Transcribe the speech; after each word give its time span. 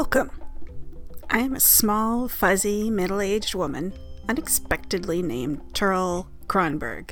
Welcome. 0.00 0.30
I 1.28 1.40
am 1.40 1.54
a 1.54 1.60
small, 1.60 2.26
fuzzy, 2.26 2.88
middle 2.88 3.20
aged 3.20 3.54
woman, 3.54 3.92
unexpectedly 4.30 5.20
named 5.20 5.60
Turil 5.74 6.26
Kronberg. 6.46 7.10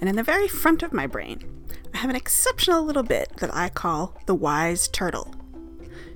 And 0.00 0.10
in 0.10 0.16
the 0.16 0.24
very 0.24 0.48
front 0.48 0.82
of 0.82 0.92
my 0.92 1.06
brain, 1.06 1.64
I 1.94 1.98
have 1.98 2.10
an 2.10 2.16
exceptional 2.16 2.82
little 2.82 3.04
bit 3.04 3.36
that 3.36 3.54
I 3.54 3.68
call 3.68 4.18
the 4.26 4.34
wise 4.34 4.88
turtle. 4.88 5.32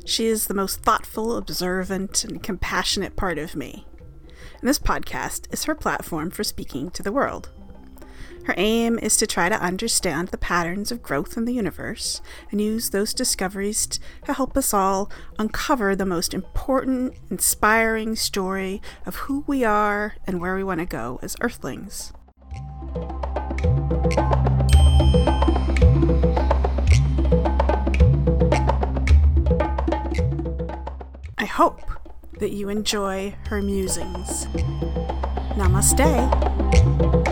She 0.04 0.26
is 0.26 0.48
the 0.48 0.54
most 0.54 0.80
thoughtful, 0.80 1.36
observant, 1.36 2.24
and 2.24 2.42
compassionate 2.42 3.14
part 3.14 3.38
of 3.38 3.54
me. 3.54 3.86
And 4.58 4.68
this 4.68 4.80
podcast 4.80 5.46
is 5.52 5.66
her 5.66 5.76
platform 5.76 6.32
for 6.32 6.42
speaking 6.42 6.90
to 6.90 7.02
the 7.04 7.12
world. 7.12 7.50
Her 8.46 8.54
aim 8.56 9.00
is 9.00 9.16
to 9.16 9.26
try 9.26 9.48
to 9.48 9.60
understand 9.60 10.28
the 10.28 10.38
patterns 10.38 10.92
of 10.92 11.02
growth 11.02 11.36
in 11.36 11.46
the 11.46 11.52
universe 11.52 12.20
and 12.52 12.60
use 12.60 12.90
those 12.90 13.12
discoveries 13.12 13.88
to 14.24 14.34
help 14.34 14.56
us 14.56 14.72
all 14.72 15.10
uncover 15.36 15.96
the 15.96 16.06
most 16.06 16.32
important, 16.32 17.14
inspiring 17.28 18.14
story 18.14 18.80
of 19.04 19.16
who 19.16 19.42
we 19.48 19.64
are 19.64 20.14
and 20.28 20.40
where 20.40 20.54
we 20.54 20.62
want 20.62 20.78
to 20.78 20.86
go 20.86 21.18
as 21.22 21.34
Earthlings. 21.40 22.12
I 31.36 31.46
hope 31.46 31.80
that 32.38 32.52
you 32.52 32.68
enjoy 32.68 33.34
her 33.48 33.60
musings. 33.60 34.46
Namaste. 35.56 37.25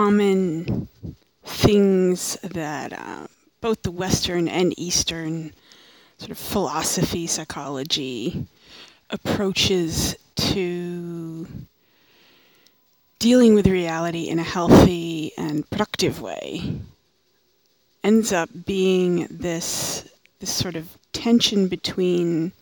Common 0.00 0.88
things 1.44 2.38
that 2.42 2.90
uh, 2.90 3.26
both 3.60 3.82
the 3.82 3.90
Western 3.90 4.48
and 4.48 4.72
Eastern 4.78 5.52
sort 6.16 6.30
of 6.30 6.38
philosophy, 6.38 7.26
psychology 7.26 8.46
approaches 9.10 10.16
to 10.36 11.46
dealing 13.18 13.52
with 13.52 13.66
reality 13.66 14.22
in 14.30 14.38
a 14.38 14.42
healthy 14.42 15.32
and 15.36 15.68
productive 15.68 16.22
way 16.22 16.80
ends 18.02 18.32
up 18.32 18.48
being 18.64 19.26
this 19.30 20.08
this 20.38 20.50
sort 20.50 20.76
of 20.76 20.96
tension 21.12 21.68
between 21.68 22.52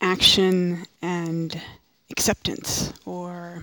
action 0.00 0.84
and 1.02 1.62
acceptance 2.10 2.92
or 3.06 3.62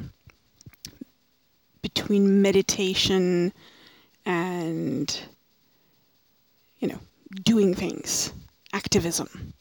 between 1.82 2.42
meditation 2.42 3.54
and 4.26 5.22
you 6.80 6.88
know 6.88 7.00
doing 7.44 7.74
things 7.74 8.32
activism. 8.74 9.54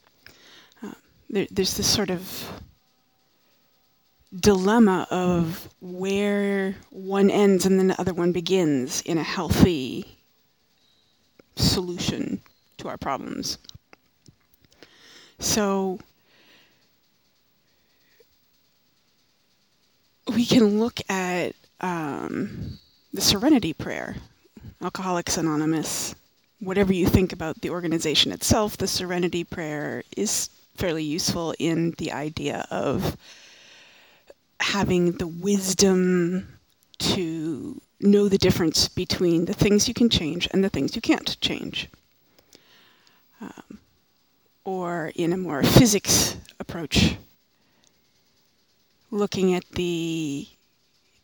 Uh, 0.82 0.92
there, 1.30 1.46
there's 1.50 1.76
this 1.76 1.86
sort 1.86 2.10
of 2.10 2.62
dilemma 4.40 5.06
of 5.10 5.68
where 5.80 6.76
one 6.90 7.30
ends 7.30 7.64
and 7.64 7.78
then 7.78 7.88
the 7.88 8.00
other 8.00 8.12
one 8.12 8.32
begins 8.32 9.00
in 9.02 9.16
a 9.16 9.22
healthy 9.22 10.18
solution 11.56 12.40
to 12.76 12.88
our 12.88 12.98
problems. 12.98 13.58
So 15.38 15.98
we 20.34 20.44
can 20.44 20.78
look 20.78 21.00
at 21.08 21.54
um, 21.80 22.78
the 23.12 23.20
Serenity 23.20 23.72
Prayer, 23.72 24.16
Alcoholics 24.82 25.36
Anonymous. 25.36 26.14
Whatever 26.60 26.92
you 26.92 27.06
think 27.06 27.32
about 27.32 27.60
the 27.60 27.70
organization 27.70 28.32
itself, 28.32 28.76
the 28.76 28.88
Serenity 28.88 29.44
Prayer 29.44 30.02
is 30.16 30.50
fairly 30.76 31.04
useful 31.04 31.54
in 31.58 31.92
the 31.98 32.12
idea 32.12 32.66
of 32.70 33.16
having 34.60 35.12
the 35.12 35.26
wisdom 35.26 36.58
to 36.98 37.80
know 38.00 38.28
the 38.28 38.38
difference 38.38 38.88
between 38.88 39.44
the 39.44 39.54
things 39.54 39.88
you 39.88 39.94
can 39.94 40.08
change 40.08 40.48
and 40.52 40.62
the 40.62 40.68
things 40.68 40.94
you 40.94 41.02
can't 41.02 41.40
change. 41.40 41.88
Um, 43.40 43.78
or 44.64 45.12
in 45.14 45.32
a 45.32 45.36
more 45.36 45.62
physics 45.62 46.36
approach, 46.58 47.16
looking 49.10 49.54
at 49.54 49.64
the 49.70 50.46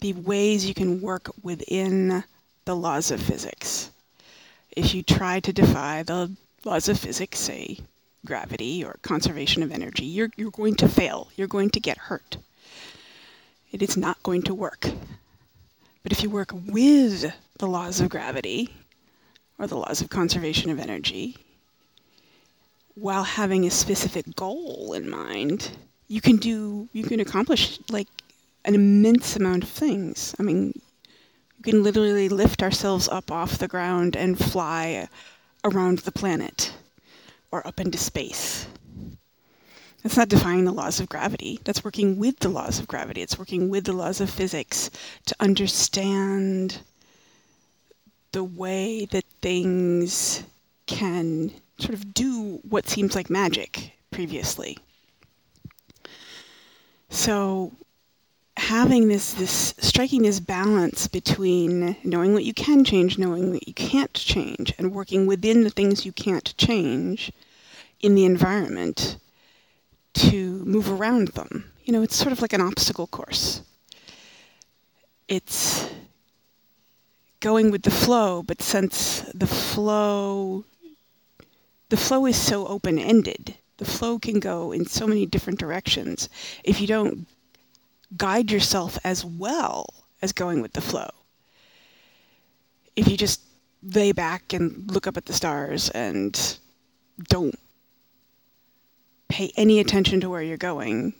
the 0.04 0.12
ways 0.12 0.66
you 0.66 0.74
can 0.74 1.00
work 1.00 1.30
within 1.42 2.22
the 2.66 2.76
laws 2.76 3.10
of 3.10 3.22
physics. 3.22 3.90
If 4.76 4.94
you 4.94 5.02
try 5.02 5.40
to 5.40 5.50
defy 5.50 6.02
the 6.02 6.30
laws 6.62 6.90
of 6.90 6.98
physics, 6.98 7.38
say 7.38 7.78
gravity 8.26 8.84
or 8.84 8.98
conservation 9.00 9.62
of 9.62 9.72
energy, 9.72 10.04
you're, 10.04 10.28
you're 10.36 10.50
going 10.50 10.74
to 10.74 10.88
fail. 10.88 11.28
You're 11.36 11.48
going 11.48 11.70
to 11.70 11.80
get 11.80 11.96
hurt. 11.96 12.36
It 13.72 13.80
is 13.80 13.96
not 13.96 14.22
going 14.22 14.42
to 14.42 14.54
work. 14.54 14.90
But 16.02 16.12
if 16.12 16.22
you 16.22 16.28
work 16.28 16.52
with 16.52 17.32
the 17.58 17.66
laws 17.66 18.02
of 18.02 18.10
gravity 18.10 18.74
or 19.58 19.66
the 19.66 19.78
laws 19.78 20.02
of 20.02 20.10
conservation 20.10 20.70
of 20.70 20.80
energy, 20.80 21.38
while 22.94 23.24
having 23.24 23.64
a 23.64 23.70
specific 23.70 24.36
goal 24.36 24.92
in 24.92 25.08
mind, 25.08 25.70
you 26.08 26.20
can 26.20 26.36
do, 26.36 26.90
you 26.92 27.04
can 27.04 27.20
accomplish 27.20 27.78
like 27.88 28.08
an 28.64 28.74
immense 28.74 29.36
amount 29.36 29.64
of 29.64 29.68
things. 29.68 30.34
I 30.38 30.42
mean, 30.42 30.72
you 31.58 31.62
can 31.62 31.82
literally 31.82 32.28
lift 32.28 32.62
ourselves 32.62 33.08
up 33.08 33.30
off 33.30 33.58
the 33.58 33.68
ground 33.68 34.16
and 34.16 34.38
fly 34.38 35.08
around 35.64 35.98
the 36.00 36.12
planet 36.12 36.72
or 37.50 37.66
up 37.66 37.80
into 37.80 37.98
space. 37.98 38.66
That's 40.02 40.18
not 40.18 40.28
defying 40.28 40.64
the 40.64 40.72
laws 40.72 41.00
of 41.00 41.08
gravity. 41.08 41.60
That's 41.64 41.82
working 41.82 42.18
with 42.18 42.38
the 42.40 42.50
laws 42.50 42.78
of 42.78 42.86
gravity. 42.86 43.22
It's 43.22 43.38
working 43.38 43.70
with 43.70 43.84
the 43.84 43.94
laws 43.94 44.20
of 44.20 44.28
physics 44.28 44.90
to 45.26 45.34
understand 45.40 46.78
the 48.32 48.44
way 48.44 49.06
that 49.06 49.24
things 49.40 50.42
can 50.86 51.50
sort 51.78 51.94
of 51.94 52.12
do 52.12 52.60
what 52.68 52.88
seems 52.88 53.14
like 53.14 53.30
magic 53.30 53.92
previously. 54.10 54.76
So 57.08 57.72
having 58.64 59.08
this 59.08 59.34
this 59.34 59.74
striking 59.78 60.22
this 60.22 60.40
balance 60.40 61.06
between 61.06 61.96
knowing 62.02 62.32
what 62.32 62.44
you 62.44 62.54
can 62.54 62.82
change, 62.82 63.18
knowing 63.18 63.52
what 63.52 63.68
you 63.68 63.74
can't 63.74 64.14
change, 64.14 64.72
and 64.78 64.92
working 64.92 65.26
within 65.26 65.64
the 65.64 65.70
things 65.70 66.06
you 66.06 66.12
can't 66.12 66.56
change 66.56 67.30
in 68.00 68.14
the 68.14 68.24
environment 68.24 69.18
to 70.14 70.64
move 70.64 70.90
around 70.90 71.28
them. 71.28 71.70
You 71.84 71.92
know, 71.92 72.02
it's 72.02 72.16
sort 72.16 72.32
of 72.32 72.40
like 72.40 72.54
an 72.54 72.62
obstacle 72.62 73.06
course. 73.06 73.60
It's 75.28 75.86
going 77.40 77.70
with 77.70 77.82
the 77.82 77.90
flow, 77.90 78.42
but 78.42 78.62
since 78.62 79.20
the 79.34 79.46
flow 79.46 80.64
the 81.90 81.98
flow 81.98 82.24
is 82.26 82.36
so 82.36 82.66
open-ended, 82.66 83.54
the 83.76 83.84
flow 83.84 84.18
can 84.18 84.40
go 84.40 84.72
in 84.72 84.86
so 84.86 85.06
many 85.06 85.26
different 85.26 85.58
directions. 85.58 86.30
If 86.64 86.80
you 86.80 86.86
don't 86.86 87.26
guide 88.16 88.50
yourself 88.50 88.98
as 89.04 89.24
well 89.24 89.86
as 90.22 90.32
going 90.32 90.62
with 90.62 90.72
the 90.72 90.80
flow. 90.80 91.08
If 92.96 93.08
you 93.08 93.16
just 93.16 93.40
lay 93.82 94.12
back 94.12 94.52
and 94.52 94.90
look 94.90 95.06
up 95.06 95.16
at 95.16 95.26
the 95.26 95.32
stars 95.32 95.90
and 95.90 96.58
don't 97.28 97.58
pay 99.28 99.52
any 99.56 99.80
attention 99.80 100.20
to 100.20 100.30
where 100.30 100.42
you're 100.42 100.56
going, 100.56 101.14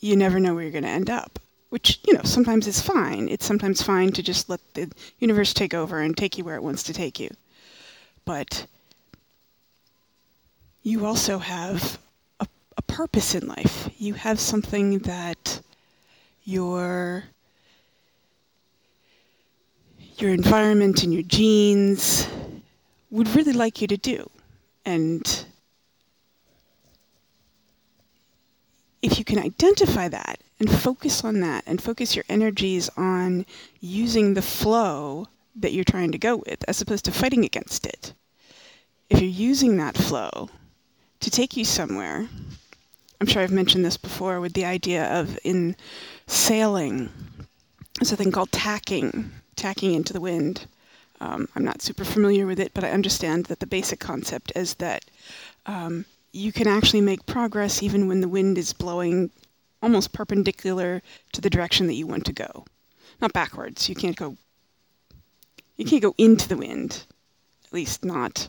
you 0.00 0.16
never 0.16 0.40
know 0.40 0.54
where 0.54 0.62
you're 0.62 0.72
going 0.72 0.84
to 0.84 0.90
end 0.90 1.10
up. 1.10 1.38
Which, 1.70 2.00
you 2.06 2.12
know, 2.12 2.22
sometimes 2.24 2.66
is 2.66 2.82
fine. 2.82 3.28
It's 3.30 3.46
sometimes 3.46 3.80
fine 3.80 4.12
to 4.12 4.22
just 4.22 4.50
let 4.50 4.60
the 4.74 4.90
universe 5.20 5.54
take 5.54 5.72
over 5.72 6.00
and 6.00 6.14
take 6.14 6.36
you 6.36 6.44
where 6.44 6.56
it 6.56 6.62
wants 6.62 6.82
to 6.82 6.92
take 6.92 7.18
you. 7.18 7.30
But 8.26 8.66
you 10.82 11.06
also 11.06 11.38
have 11.38 11.98
a, 12.40 12.46
a 12.76 12.82
purpose 12.82 13.34
in 13.34 13.46
life. 13.46 13.88
You 13.96 14.14
have 14.14 14.38
something 14.38 14.98
that 15.00 15.62
you're 16.44 17.24
your 20.18 20.32
environment 20.32 21.02
and 21.02 21.12
your 21.12 21.22
genes 21.22 22.28
would 23.10 23.28
really 23.34 23.52
like 23.52 23.80
you 23.80 23.88
to 23.88 23.96
do. 23.96 24.28
And 24.84 25.44
if 29.02 29.18
you 29.18 29.24
can 29.24 29.38
identify 29.38 30.08
that 30.08 30.40
and 30.60 30.70
focus 30.70 31.24
on 31.24 31.40
that 31.40 31.64
and 31.66 31.82
focus 31.82 32.14
your 32.14 32.24
energies 32.28 32.88
on 32.96 33.44
using 33.80 34.34
the 34.34 34.42
flow 34.42 35.26
that 35.56 35.72
you're 35.72 35.84
trying 35.84 36.12
to 36.12 36.18
go 36.18 36.36
with 36.36 36.64
as 36.68 36.80
opposed 36.80 37.04
to 37.04 37.12
fighting 37.12 37.44
against 37.44 37.84
it, 37.84 38.14
if 39.10 39.20
you're 39.20 39.28
using 39.28 39.76
that 39.76 39.96
flow 39.96 40.48
to 41.20 41.30
take 41.30 41.56
you 41.56 41.64
somewhere, 41.64 42.28
I'm 43.20 43.26
sure 43.26 43.42
I've 43.42 43.52
mentioned 43.52 43.84
this 43.84 43.96
before 43.96 44.40
with 44.40 44.52
the 44.54 44.64
idea 44.64 45.04
of 45.20 45.38
in 45.44 45.76
sailing, 46.32 47.08
there's 47.98 48.12
a 48.12 48.16
thing 48.16 48.32
called 48.32 48.52
tacking, 48.52 49.30
tacking 49.56 49.94
into 49.94 50.12
the 50.12 50.20
wind. 50.20 50.66
Um, 51.20 51.48
I'm 51.54 51.64
not 51.64 51.82
super 51.82 52.04
familiar 52.04 52.46
with 52.46 52.58
it, 52.58 52.72
but 52.74 52.84
I 52.84 52.90
understand 52.90 53.46
that 53.46 53.60
the 53.60 53.66
basic 53.66 54.00
concept 54.00 54.52
is 54.56 54.74
that 54.74 55.04
um, 55.66 56.04
you 56.32 56.52
can 56.52 56.66
actually 56.66 57.00
make 57.00 57.26
progress 57.26 57.82
even 57.82 58.08
when 58.08 58.20
the 58.20 58.28
wind 58.28 58.58
is 58.58 58.72
blowing 58.72 59.30
almost 59.82 60.12
perpendicular 60.12 61.02
to 61.32 61.40
the 61.40 61.50
direction 61.50 61.86
that 61.86 61.94
you 61.94 62.06
want 62.06 62.24
to 62.26 62.32
go. 62.32 62.64
Not 63.20 63.32
backwards. 63.32 63.88
You 63.88 63.94
can't 63.94 64.16
go 64.16 64.36
you 65.76 65.84
can't 65.84 66.02
go 66.02 66.14
into 66.18 66.48
the 66.48 66.56
wind. 66.56 67.04
At 67.64 67.72
least 67.72 68.04
not 68.04 68.48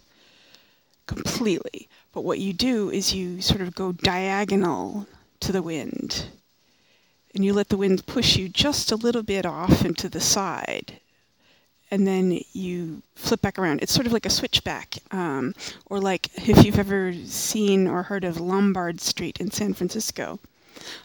completely. 1.08 1.90
But 2.12 2.24
what 2.24 2.40
you 2.40 2.54
do 2.54 2.90
is 2.90 3.14
you 3.14 3.42
sort 3.42 3.62
of 3.62 3.76
go 3.76 3.92
diagonal 3.92 5.08
to 5.40 5.52
the 5.52 5.62
wind. 5.62 6.26
And 7.34 7.44
you 7.44 7.54
let 7.54 7.70
the 7.70 7.78
wind 7.78 8.06
push 8.06 8.36
you 8.36 8.48
just 8.48 8.92
a 8.92 8.96
little 8.96 9.24
bit 9.24 9.46
off 9.46 9.84
into 9.84 10.08
the 10.08 10.22
side 10.22 11.00
and 11.94 12.08
then 12.08 12.40
you 12.54 13.04
flip 13.14 13.40
back 13.42 13.60
around. 13.60 13.84
It's 13.84 13.94
sort 13.94 14.08
of 14.08 14.14
like 14.14 14.26
a 14.26 14.30
switchback, 14.32 14.98
um, 15.12 15.54
or 15.86 16.00
like 16.00 16.28
if 16.50 16.66
you've 16.66 16.80
ever 16.80 17.14
seen 17.26 17.88
or 17.88 18.02
heard 18.02 18.24
of 18.24 18.40
Lombard 18.40 19.00
Street 19.00 19.40
in 19.40 19.52
San 19.52 19.76
Francisco. 19.76 20.40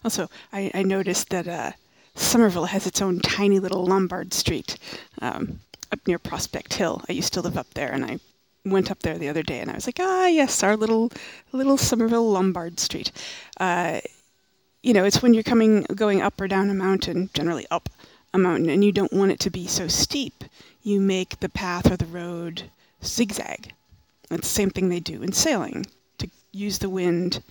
Also, 0.02 0.30
I, 0.50 0.70
I 0.72 0.82
noticed 0.82 1.28
that 1.28 1.46
uh, 1.46 1.72
Somerville 2.14 2.64
has 2.64 2.86
its 2.86 3.02
own 3.02 3.20
tiny 3.20 3.58
little 3.58 3.84
Lombard 3.84 4.32
Street 4.32 4.78
um, 5.20 5.60
up 5.92 6.00
near 6.06 6.18
Prospect 6.18 6.72
Hill. 6.72 7.02
I 7.06 7.12
used 7.12 7.34
to 7.34 7.42
live 7.42 7.58
up 7.58 7.74
there, 7.74 7.92
and 7.92 8.02
I 8.02 8.18
went 8.64 8.90
up 8.90 9.00
there 9.00 9.18
the 9.18 9.28
other 9.28 9.42
day, 9.42 9.60
and 9.60 9.70
I 9.70 9.74
was 9.74 9.86
like, 9.86 10.00
ah, 10.00 10.26
yes, 10.28 10.62
our 10.62 10.74
little 10.74 11.12
little 11.52 11.76
Somerville 11.76 12.30
Lombard 12.30 12.80
Street. 12.80 13.12
Uh, 13.60 14.00
you 14.82 14.92
know, 14.92 15.04
it's 15.04 15.22
when 15.22 15.34
you're 15.34 15.42
coming 15.42 15.82
going 15.94 16.22
up 16.22 16.40
or 16.40 16.48
down 16.48 16.70
a 16.70 16.74
mountain, 16.74 17.30
generally 17.34 17.66
up 17.70 17.88
a 18.32 18.38
mountain, 18.38 18.70
and 18.70 18.84
you 18.84 18.92
don't 18.92 19.12
want 19.12 19.32
it 19.32 19.40
to 19.40 19.50
be 19.50 19.66
so 19.66 19.88
steep 19.88 20.44
you 20.82 21.00
make 21.00 21.40
the 21.40 21.48
path 21.48 21.90
or 21.90 21.96
the 21.96 22.06
road 22.06 22.62
zigzag. 23.04 23.72
That's 24.28 24.42
the 24.42 24.54
same 24.54 24.70
thing 24.70 24.88
they 24.88 25.00
do 25.00 25.22
in 25.22 25.32
sailing 25.32 25.86
to 26.18 26.28
use 26.52 26.78
the 26.78 26.88
wind 26.88 27.42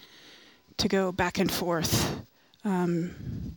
to 0.78 0.88
go 0.88 1.12
back 1.12 1.38
and 1.38 1.52
forth 1.52 2.22
um, 2.64 3.56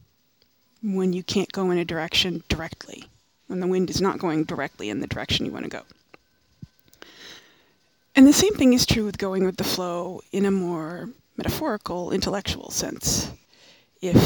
when 0.83 1.13
you 1.13 1.23
can't 1.23 1.53
go 1.53 1.71
in 1.71 1.79
a 1.79 1.85
direction 1.85 2.43
directly, 2.49 3.05
when 3.47 3.61
the 3.61 3.67
wind 3.67 3.91
is 3.91 4.01
not 4.01 4.19
going 4.19 4.45
directly 4.45 4.89
in 4.89 5.01
the 5.01 5.07
direction 5.07 5.47
you 5.47 5.53
want 5.53 5.65
to 5.65 5.71
go. 5.71 5.83
And 8.17 8.27
the 8.27 8.33
same 8.33 8.55
thing 8.55 8.73
is 8.73 8.87
true 8.87 9.05
with 9.05 9.19
going 9.19 9.45
with 9.45 9.57
the 9.57 9.65
flow 9.65 10.23
in 10.33 10.45
a 10.45 10.51
more 10.51 11.11
metaphorical, 11.37 12.13
intellectual 12.13 12.71
sense. 12.71 13.31
If 14.01 14.17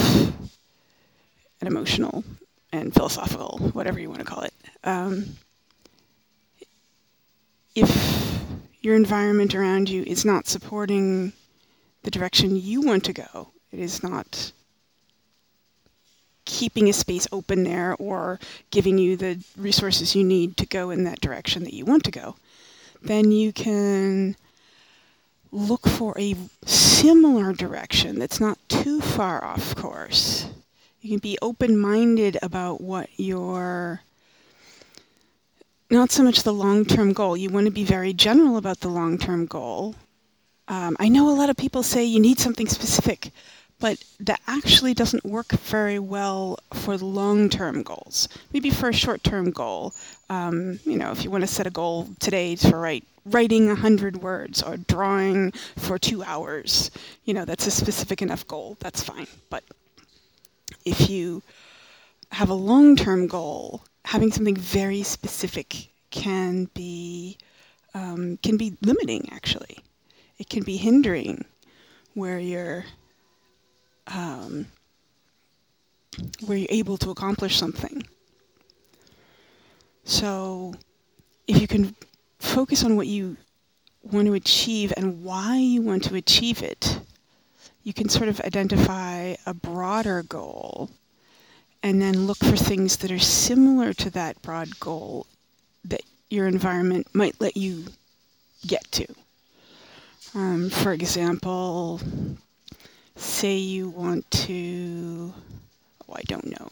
an 1.60 1.66
emotional 1.66 2.24
and 2.72 2.92
philosophical, 2.92 3.58
whatever 3.72 3.98
you 3.98 4.08
want 4.08 4.20
to 4.20 4.26
call 4.26 4.42
it. 4.42 4.54
Um, 4.82 5.36
if 7.74 8.38
your 8.82 8.96
environment 8.96 9.54
around 9.54 9.88
you 9.88 10.02
is 10.02 10.24
not 10.24 10.46
supporting 10.46 11.32
the 12.02 12.10
direction 12.10 12.56
you 12.56 12.82
want 12.82 13.04
to 13.04 13.12
go, 13.12 13.48
it 13.72 13.80
is 13.80 14.02
not 14.02 14.52
keeping 16.44 16.88
a 16.88 16.92
space 16.92 17.26
open 17.32 17.64
there 17.64 17.96
or 17.98 18.38
giving 18.70 18.98
you 18.98 19.16
the 19.16 19.42
resources 19.56 20.14
you 20.14 20.22
need 20.22 20.56
to 20.58 20.66
go 20.66 20.90
in 20.90 21.04
that 21.04 21.20
direction 21.20 21.64
that 21.64 21.72
you 21.72 21.84
want 21.84 22.04
to 22.04 22.10
go, 22.10 22.36
then 23.02 23.32
you 23.32 23.52
can 23.52 24.36
look 25.54 25.86
for 25.88 26.18
a 26.18 26.34
similar 26.66 27.52
direction 27.52 28.18
that's 28.18 28.40
not 28.40 28.58
too 28.68 29.00
far 29.00 29.42
off 29.44 29.74
course 29.76 30.46
you 31.04 31.10
can 31.10 31.18
be 31.18 31.38
open 31.42 31.78
minded 31.78 32.38
about 32.42 32.80
what 32.80 33.10
your 33.16 34.00
not 35.90 36.10
so 36.10 36.22
much 36.22 36.42
the 36.42 36.52
long 36.52 36.86
term 36.86 37.12
goal. 37.12 37.36
You 37.36 37.50
want 37.50 37.66
to 37.66 37.70
be 37.70 37.84
very 37.84 38.14
general 38.14 38.56
about 38.56 38.80
the 38.80 38.88
long 38.88 39.18
term 39.18 39.44
goal. 39.44 39.94
Um, 40.66 40.96
I 40.98 41.10
know 41.10 41.28
a 41.28 41.36
lot 41.36 41.50
of 41.50 41.56
people 41.56 41.82
say 41.82 42.04
you 42.04 42.20
need 42.20 42.38
something 42.38 42.66
specific, 42.66 43.32
but 43.80 44.02
that 44.20 44.40
actually 44.46 44.94
doesn't 44.94 45.24
work 45.24 45.52
very 45.52 45.98
well 45.98 46.58
for 46.72 46.96
long 46.96 47.48
term 47.48 47.82
goals. 47.82 48.28
Maybe 48.52 48.70
for 48.70 48.88
a 48.88 48.94
short 48.94 49.22
term 49.24 49.50
goal, 49.50 49.94
um, 50.30 50.78
you 50.84 50.96
know, 50.96 51.10
if 51.10 51.24
you 51.24 51.30
want 51.30 51.42
to 51.42 51.48
set 51.48 51.66
a 51.66 51.70
goal 51.70 52.08
today 52.18 52.56
to 52.56 52.76
write 52.76 53.04
writing 53.26 53.68
100 53.68 54.22
words 54.22 54.62
or 54.62 54.76
drawing 54.76 55.50
for 55.76 55.98
two 55.98 56.22
hours, 56.22 56.90
you 57.24 57.34
know, 57.34 57.44
that's 57.44 57.66
a 57.66 57.70
specific 57.70 58.20
enough 58.22 58.46
goal. 58.46 58.76
That's 58.80 59.02
fine. 59.02 59.26
But 59.50 59.64
if 60.84 61.08
you 61.08 61.42
have 62.32 62.50
a 62.50 62.54
long 62.54 62.96
term 62.96 63.26
goal, 63.26 63.82
having 64.04 64.30
something 64.30 64.56
very 64.56 65.02
specific 65.02 65.88
can 66.10 66.66
be 66.74 67.38
um, 67.94 68.38
can 68.42 68.56
be 68.56 68.76
limiting. 68.82 69.28
Actually, 69.32 69.78
it 70.38 70.48
can 70.48 70.62
be 70.62 70.76
hindering 70.76 71.44
where 72.14 72.38
you're 72.38 72.84
um, 74.06 74.66
where 76.46 76.58
you're 76.58 76.66
able 76.70 76.96
to 76.98 77.10
accomplish 77.10 77.56
something. 77.56 78.06
So, 80.04 80.74
if 81.46 81.60
you 81.60 81.66
can 81.66 81.94
focus 82.38 82.84
on 82.84 82.96
what 82.96 83.06
you 83.06 83.36
want 84.02 84.26
to 84.26 84.34
achieve 84.34 84.92
and 84.96 85.24
why 85.24 85.56
you 85.56 85.80
want 85.82 86.04
to 86.04 86.14
achieve 86.14 86.62
it, 86.62 86.98
you 87.82 87.92
can 87.92 88.08
sort 88.08 88.28
of 88.28 88.40
identify 88.40 89.34
a 89.46 89.54
broader 89.54 90.22
goal 90.22 90.90
and 91.82 92.00
then 92.00 92.26
look 92.26 92.38
for 92.38 92.56
things 92.56 92.98
that 92.98 93.10
are 93.10 93.18
similar 93.18 93.92
to 93.92 94.10
that 94.10 94.40
broad 94.42 94.78
goal 94.80 95.26
that 95.84 96.02
your 96.30 96.46
environment 96.46 97.06
might 97.12 97.38
let 97.40 97.56
you 97.56 97.84
get 98.66 98.90
to. 98.92 99.06
Um, 100.34 100.70
for 100.70 100.92
example, 100.92 102.00
say 103.16 103.56
you 103.56 103.88
want 103.88 104.30
to, 104.30 105.32
oh, 106.08 106.14
I 106.14 106.22
don't 106.22 106.46
know, 106.46 106.68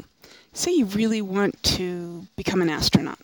say 0.53 0.73
you 0.73 0.87
really 0.87 1.23
want 1.23 1.63
to 1.63 2.27
become 2.37 2.63
an 2.63 2.69
astronaut. 2.69 3.19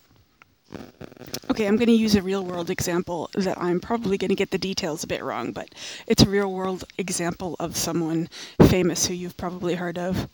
Okay, 1.49 1.65
I'm 1.65 1.77
going 1.77 1.87
to 1.87 1.93
use 1.93 2.15
a 2.15 2.21
real 2.21 2.43
world 2.43 2.69
example 2.69 3.29
that 3.33 3.57
I'm 3.59 3.79
probably 3.79 4.17
going 4.17 4.29
to 4.29 4.35
get 4.35 4.51
the 4.51 4.57
details 4.57 5.03
a 5.03 5.07
bit 5.07 5.23
wrong, 5.23 5.51
but 5.51 5.69
it's 6.05 6.21
a 6.23 6.29
real 6.29 6.51
world 6.53 6.83
example 6.97 7.55
of 7.59 7.75
someone 7.75 8.29
famous 8.67 9.07
who 9.07 9.15
you've 9.15 9.35
probably 9.35 9.75
heard 9.75 9.97
of, 9.97 10.29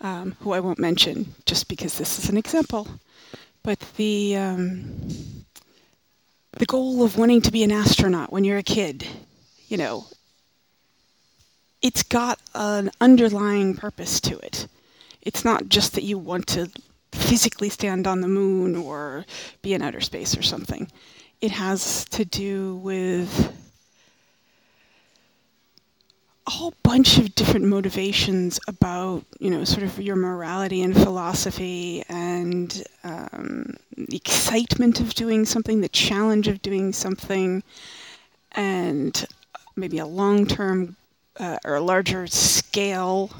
um, 0.00 0.36
who 0.40 0.52
I 0.52 0.60
won't 0.60 0.78
mention 0.78 1.34
just 1.46 1.68
because 1.68 1.96
this 1.98 2.18
is 2.18 2.28
an 2.28 2.36
example. 2.36 2.88
But 3.62 3.78
the 3.96 4.36
um, 4.36 5.44
the 6.52 6.66
goal 6.66 7.04
of 7.04 7.16
wanting 7.16 7.42
to 7.42 7.52
be 7.52 7.62
an 7.62 7.70
astronaut 7.70 8.32
when 8.32 8.44
you're 8.44 8.58
a 8.58 8.62
kid, 8.62 9.06
you 9.68 9.76
know, 9.76 10.06
it's 11.82 12.02
got 12.02 12.38
an 12.54 12.90
underlying 13.00 13.74
purpose 13.74 14.20
to 14.20 14.38
it. 14.38 14.66
It's 15.22 15.44
not 15.44 15.68
just 15.68 15.94
that 15.94 16.04
you 16.04 16.18
want 16.18 16.46
to 16.48 16.70
physically 17.12 17.68
stand 17.68 18.06
on 18.06 18.20
the 18.20 18.28
moon 18.28 18.76
or 18.76 19.24
be 19.62 19.74
in 19.74 19.82
outer 19.82 20.00
space 20.00 20.36
or 20.36 20.42
something. 20.42 20.90
It 21.40 21.50
has 21.52 22.04
to 22.06 22.24
do 22.24 22.76
with 22.76 23.56
a 26.46 26.50
whole 26.50 26.74
bunch 26.82 27.18
of 27.18 27.34
different 27.34 27.66
motivations 27.66 28.58
about, 28.66 29.24
you 29.38 29.50
know, 29.50 29.64
sort 29.64 29.82
of 29.82 30.00
your 30.00 30.16
morality 30.16 30.82
and 30.82 30.94
philosophy 30.94 32.02
and 32.08 32.82
um, 33.04 33.76
the 33.96 34.16
excitement 34.16 35.00
of 35.00 35.14
doing 35.14 35.44
something, 35.44 35.80
the 35.80 35.88
challenge 35.88 36.48
of 36.48 36.60
doing 36.62 36.92
something, 36.92 37.62
and 38.52 39.26
maybe 39.76 39.98
a 39.98 40.06
long 40.06 40.46
term 40.46 40.96
uh, 41.38 41.58
or 41.64 41.76
a 41.76 41.80
larger 41.80 42.26
scale 42.26 43.30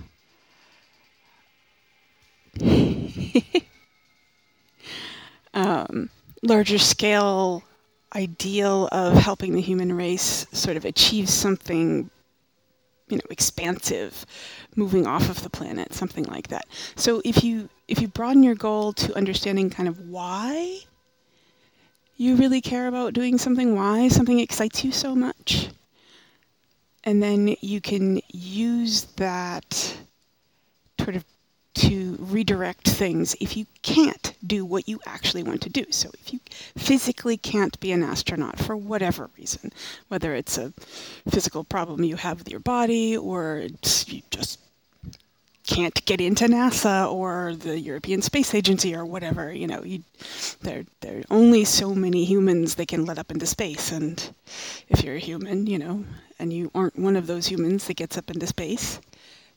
um, 5.55 6.11
larger 6.43 6.79
scale 6.79 7.63
ideal 8.15 8.89
of 8.93 9.15
helping 9.15 9.55
the 9.55 9.61
human 9.61 9.93
race 9.97 10.47
sort 10.53 10.77
of 10.77 10.85
achieve 10.85 11.29
something 11.29 12.11
you 13.09 13.17
know 13.17 13.23
expansive 13.31 14.27
moving 14.77 15.07
off 15.07 15.31
of 15.31 15.43
the 15.43 15.51
planet 15.51 15.93
something 15.93 16.25
like 16.25 16.49
that 16.49 16.67
so 16.97 17.23
if 17.25 17.45
you 17.45 17.69
if 17.89 18.01
you 18.01 18.09
broaden 18.09 18.43
your 18.43 18.55
goal 18.55 18.93
to 18.93 19.15
understanding 19.17 19.71
kind 19.71 19.89
of 19.89 20.09
why 20.09 20.81
you 22.21 22.37
really 22.37 22.61
care 22.61 22.87
about 22.87 23.15
doing 23.15 23.39
something, 23.39 23.75
why 23.75 24.07
something 24.09 24.41
excites 24.41 24.85
you 24.85 24.93
so 24.93 25.17
much. 25.17 25.71
And 27.05 27.23
then 27.23 27.57
you 27.61 27.81
can 27.81 28.21
use 28.29 29.05
that 29.17 29.97
sort 30.99 31.17
of 31.17 31.25
to 31.73 32.17
redirect 32.21 32.89
things 32.89 33.35
if 33.41 33.57
you 33.57 33.65
can't 33.83 34.35
do 34.47 34.65
what 34.65 34.89
you 34.89 35.01
actually 35.07 35.43
want 35.43 35.63
to 35.63 35.71
do. 35.71 35.87
So 35.91 36.11
if 36.21 36.33
you 36.33 36.41
physically 36.77 37.37
can't 37.37 37.79
be 37.81 37.93
an 37.93 38.03
astronaut 38.03 38.59
for 38.59 38.77
whatever 38.77 39.31
reason, 39.39 39.73
whether 40.09 40.35
it's 40.35 40.59
a 40.59 40.73
physical 41.29 41.65
problem 41.65 42.05
you 42.05 42.17
have 42.17 42.39
with 42.39 42.51
your 42.51 42.61
body 42.61 43.17
or 43.17 43.67
you 44.07 44.23
just 44.31 44.59
can't 45.67 46.05
get 46.05 46.21
into 46.21 46.47
NASA 46.47 47.11
or 47.11 47.55
the 47.55 47.79
European 47.79 48.23
Space 48.23 48.55
Agency 48.55 48.95
or 48.95 49.05
whatever, 49.05 49.53
you 49.53 49.67
know, 49.67 49.83
you, 49.85 50.03
there 50.63 50.85
there 51.01 51.19
are 51.19 51.25
only 51.31 51.65
so 51.65 51.95
many 51.95 52.25
humans 52.25 52.75
they 52.75 52.87
can 52.87 53.05
let 53.05 53.19
up 53.19 53.31
into 53.31 53.47
space 53.47 53.93
and 53.93 54.33
if 54.89 55.05
you're 55.05 55.17
a 55.17 55.21
human, 55.21 55.67
you 55.67 55.79
know, 55.79 56.05
and 56.39 56.53
you 56.53 56.71
aren't 56.75 56.99
one 56.99 57.17
of 57.17 57.27
those 57.27 57.47
humans 57.47 57.87
that 57.87 57.97
gets 57.97 58.17
up 58.17 58.31
into 58.31 58.47
space, 58.47 59.01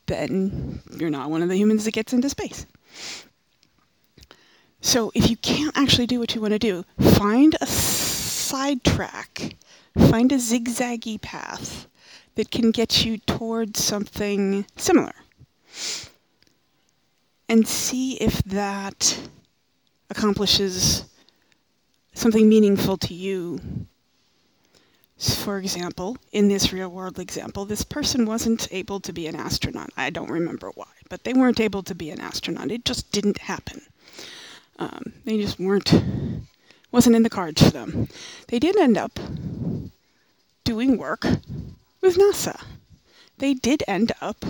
then 0.07 0.81
you're 0.97 1.09
not 1.09 1.29
one 1.29 1.41
of 1.41 1.49
the 1.49 1.57
humans 1.57 1.85
that 1.85 1.93
gets 1.93 2.13
into 2.13 2.29
space. 2.29 2.65
So 4.81 5.11
if 5.15 5.29
you 5.29 5.37
can't 5.37 5.77
actually 5.77 6.07
do 6.07 6.19
what 6.19 6.35
you 6.35 6.41
want 6.41 6.51
to 6.51 6.59
do, 6.59 6.83
find 6.99 7.55
a 7.61 7.65
sidetrack, 7.65 9.55
find 10.09 10.31
a 10.31 10.35
zigzaggy 10.35 11.21
path 11.21 11.87
that 12.35 12.51
can 12.51 12.71
get 12.71 13.05
you 13.05 13.17
towards 13.19 13.81
something 13.81 14.65
similar. 14.75 15.13
And 17.49 17.67
see 17.67 18.13
if 18.15 18.43
that 18.43 19.19
accomplishes 20.09 21.05
something 22.13 22.47
meaningful 22.47 22.97
to 22.97 23.13
you 23.13 23.59
for 25.17 25.57
example, 25.57 26.17
in 26.31 26.49
this 26.49 26.73
real 26.73 26.89
world 26.89 27.17
example, 27.17 27.65
this 27.65 27.83
person 27.83 28.25
wasn't 28.25 28.67
able 28.71 28.99
to 28.99 29.13
be 29.13 29.27
an 29.27 29.35
astronaut. 29.35 29.89
I 29.95 30.09
don't 30.09 30.29
remember 30.29 30.71
why, 30.75 30.87
but 31.09 31.23
they 31.23 31.33
weren't 31.33 31.61
able 31.61 31.83
to 31.83 31.95
be 31.95 32.09
an 32.09 32.19
astronaut. 32.19 32.71
It 32.71 32.83
just 32.83 33.11
didn't 33.11 33.37
happen. 33.37 33.81
Um, 34.79 35.13
they 35.23 35.37
just 35.37 35.59
weren't, 35.59 35.93
wasn't 36.91 37.15
in 37.15 37.23
the 37.23 37.29
cards 37.29 37.63
for 37.63 37.69
them. 37.69 38.09
They 38.47 38.59
did 38.59 38.75
end 38.75 38.97
up 38.97 39.17
doing 40.65 40.97
work 40.97 41.25
with 42.01 42.17
NASA. 42.17 42.61
They 43.37 43.53
did 43.53 43.83
end 43.87 44.11
up 44.19 44.43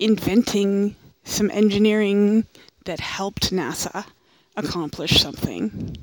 inventing 0.00 0.96
some 1.24 1.50
engineering 1.50 2.46
that 2.84 3.00
helped 3.00 3.52
NASA 3.52 4.04
accomplish 4.56 5.20
something 5.20 5.96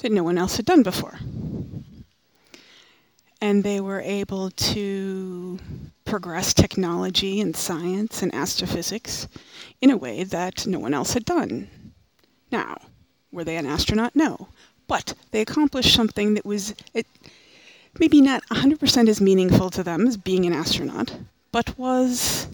that 0.00 0.12
no 0.12 0.22
one 0.22 0.38
else 0.38 0.56
had 0.56 0.64
done 0.64 0.82
before 0.82 1.18
and 3.40 3.64
they 3.64 3.80
were 3.80 4.00
able 4.00 4.50
to 4.50 5.58
progress 6.04 6.52
technology 6.52 7.40
and 7.40 7.56
science 7.56 8.22
and 8.22 8.34
astrophysics 8.34 9.28
in 9.80 9.90
a 9.90 9.96
way 9.96 10.24
that 10.24 10.66
no 10.66 10.78
one 10.78 10.92
else 10.92 11.14
had 11.14 11.24
done. 11.24 11.68
Now, 12.52 12.78
were 13.32 13.44
they 13.44 13.56
an 13.56 13.66
astronaut? 13.66 14.14
No. 14.14 14.48
But 14.86 15.14
they 15.30 15.40
accomplished 15.40 15.94
something 15.94 16.34
that 16.34 16.44
was 16.44 16.74
it, 16.94 17.06
maybe 17.98 18.20
not 18.20 18.42
100% 18.50 19.08
as 19.08 19.20
meaningful 19.20 19.70
to 19.70 19.82
them 19.82 20.06
as 20.06 20.16
being 20.16 20.44
an 20.46 20.52
astronaut, 20.52 21.16
but 21.52 21.78
was 21.78 22.48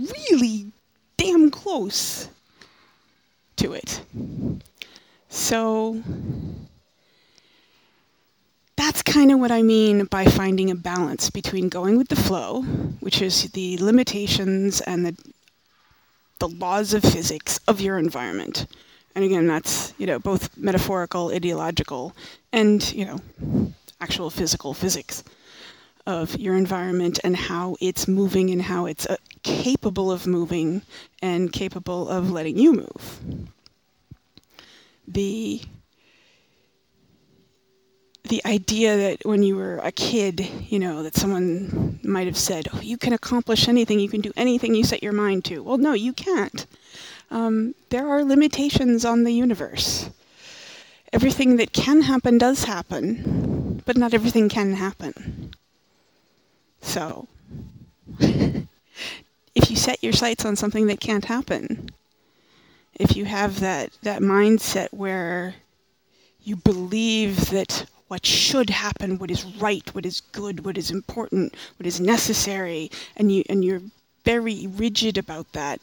really 0.00 0.72
damn 1.16 1.50
close 1.50 2.28
to 3.56 3.72
it. 3.72 4.02
So 5.28 6.02
that's 8.76 9.02
kind 9.02 9.30
of 9.30 9.38
what 9.38 9.50
I 9.50 9.62
mean 9.62 10.06
by 10.06 10.24
finding 10.24 10.70
a 10.70 10.74
balance 10.74 11.30
between 11.30 11.68
going 11.68 11.98
with 11.98 12.08
the 12.08 12.16
flow, 12.16 12.62
which 13.00 13.20
is 13.20 13.50
the 13.52 13.76
limitations 13.78 14.80
and 14.80 15.06
the 15.06 15.16
the 16.38 16.48
laws 16.48 16.94
of 16.94 17.02
physics 17.02 17.60
of 17.68 17.80
your 17.82 17.98
environment. 17.98 18.66
And 19.14 19.24
again, 19.24 19.46
that's, 19.46 19.92
you 19.98 20.06
know, 20.06 20.18
both 20.18 20.56
metaphorical, 20.56 21.30
ideological, 21.30 22.16
and, 22.50 22.92
you 22.94 23.04
know, 23.04 23.72
actual 24.00 24.30
physical 24.30 24.72
physics 24.72 25.22
of 26.06 26.38
your 26.38 26.56
environment 26.56 27.20
and 27.22 27.36
how 27.36 27.76
it's 27.80 28.08
moving 28.08 28.50
and 28.50 28.62
how 28.62 28.86
it's 28.86 29.04
uh, 29.06 29.16
capable 29.42 30.10
of 30.10 30.26
moving 30.26 30.82
and 31.22 31.52
capable 31.52 32.08
of 32.08 32.30
letting 32.30 32.58
you 32.58 32.72
move. 32.72 33.20
The 35.06 35.62
the 38.30 38.42
idea 38.46 38.96
that 38.96 39.18
when 39.24 39.42
you 39.42 39.56
were 39.56 39.78
a 39.78 39.90
kid, 39.90 40.48
you 40.68 40.78
know, 40.78 41.02
that 41.02 41.16
someone 41.16 41.98
might 42.04 42.26
have 42.26 42.36
said, 42.36 42.68
oh, 42.72 42.80
you 42.80 42.96
can 42.96 43.12
accomplish 43.12 43.66
anything, 43.66 43.98
you 43.98 44.08
can 44.08 44.20
do 44.20 44.32
anything 44.36 44.74
you 44.74 44.84
set 44.84 45.02
your 45.02 45.12
mind 45.12 45.44
to. 45.46 45.62
Well, 45.62 45.78
no, 45.78 45.94
you 45.94 46.12
can't. 46.12 46.64
Um, 47.30 47.74
there 47.88 48.06
are 48.06 48.22
limitations 48.24 49.04
on 49.04 49.24
the 49.24 49.32
universe. 49.32 50.10
Everything 51.12 51.56
that 51.56 51.72
can 51.72 52.02
happen 52.02 52.38
does 52.38 52.64
happen, 52.64 53.82
but 53.84 53.96
not 53.96 54.14
everything 54.14 54.48
can 54.48 54.74
happen. 54.74 55.52
So, 56.82 57.26
set 59.80 60.02
your 60.02 60.12
sights 60.12 60.44
on 60.44 60.56
something 60.56 60.86
that 60.88 61.00
can't 61.00 61.24
happen, 61.24 61.90
if 62.94 63.16
you 63.16 63.24
have 63.24 63.60
that, 63.60 63.90
that 64.02 64.20
mindset 64.20 64.88
where 64.92 65.54
you 66.42 66.56
believe 66.56 67.50
that 67.50 67.86
what 68.08 68.26
should 68.26 68.70
happen, 68.70 69.18
what 69.18 69.30
is 69.30 69.44
right, 69.60 69.94
what 69.94 70.04
is 70.04 70.20
good, 70.32 70.64
what 70.64 70.76
is 70.76 70.90
important, 70.90 71.54
what 71.78 71.86
is 71.86 72.00
necessary, 72.00 72.90
and 73.16 73.30
you 73.32 73.44
and 73.48 73.64
you're 73.64 73.82
very 74.24 74.66
rigid 74.66 75.16
about 75.16 75.50
that, 75.52 75.80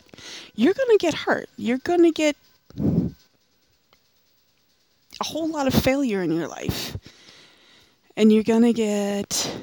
you're 0.56 0.74
going 0.74 0.98
to 0.98 0.98
get 1.00 1.14
hurt. 1.14 1.50
You're 1.58 1.78
going 1.80 2.04
to 2.04 2.12
get 2.12 2.36
a 5.20 5.24
whole 5.24 5.50
lot 5.50 5.68
of 5.68 5.74
failure 5.74 6.22
in 6.22 6.32
your 6.32 6.48
life. 6.48 6.98
And 8.16 8.32
you're 8.32 8.44
going 8.44 8.64
to 8.64 8.74
get 8.74 9.58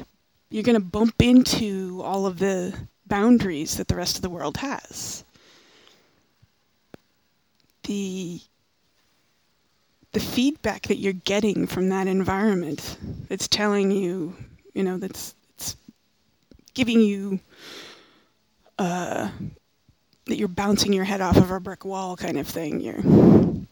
you're 0.50 0.62
going 0.62 0.80
to 0.80 0.84
bump 0.84 1.20
into 1.20 2.00
all 2.02 2.26
of 2.26 2.38
the 2.38 2.74
boundaries 3.14 3.76
that 3.76 3.86
the 3.86 3.94
rest 3.94 4.16
of 4.16 4.22
the 4.22 4.28
world 4.28 4.56
has. 4.56 5.24
The 7.84 8.40
the 10.10 10.18
feedback 10.18 10.88
that 10.88 10.98
you're 10.98 11.12
getting 11.12 11.68
from 11.68 11.90
that 11.90 12.08
environment 12.08 12.98
that's 13.28 13.46
telling 13.46 13.92
you, 13.92 14.34
you 14.72 14.82
know, 14.82 14.98
that's 14.98 15.36
it's 15.50 15.76
giving 16.74 17.00
you 17.00 17.38
uh, 18.80 19.30
that 20.26 20.36
you're 20.36 20.48
bouncing 20.48 20.92
your 20.92 21.04
head 21.04 21.20
off 21.20 21.36
of 21.36 21.52
a 21.52 21.60
brick 21.60 21.84
wall 21.84 22.16
kind 22.16 22.36
of 22.36 22.48
thing. 22.48 22.80
You're 22.80 23.64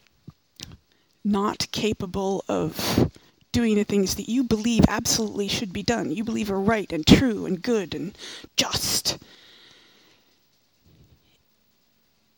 not 1.25 1.67
capable 1.73 2.45
of 2.47 3.11
doing 3.53 3.77
the 3.77 3.85
things 3.85 4.15
that 4.17 4.29
you 4.29 4.43
believe 4.43 4.85
absolutely 4.89 5.47
should 5.47 5.73
be 5.73 5.83
done. 5.83 6.11
You 6.11 6.25
believe 6.25 6.51
are 6.51 6.61
right 6.61 6.91
and 6.93 7.07
true 7.07 7.47
and 7.47 7.63
good 7.63 7.95
and 7.95 8.17
just 8.57 9.19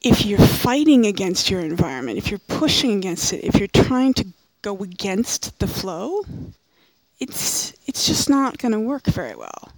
if 0.05 0.27
you're 0.27 0.39
fighting 0.39 1.07
against 1.07 1.51
your 1.51 1.61
environment, 1.61 2.19
if 2.19 2.31
you're 2.31 2.39
pushing 2.39 2.99
against 2.99 3.33
it, 3.33 3.43
if 3.43 3.59
you're 3.59 3.69
trying 3.69 4.13
to 4.15 4.27
go 4.61 4.77
against 4.83 5.59
the 5.59 5.67
flow, 5.67 6.23
it's 7.19 7.73
it's 7.87 8.07
just 8.07 8.29
not 8.29 8.59
going 8.59 8.73
to 8.73 8.81
work 8.81 9.07
very 9.07 9.35
well. 9.35 9.73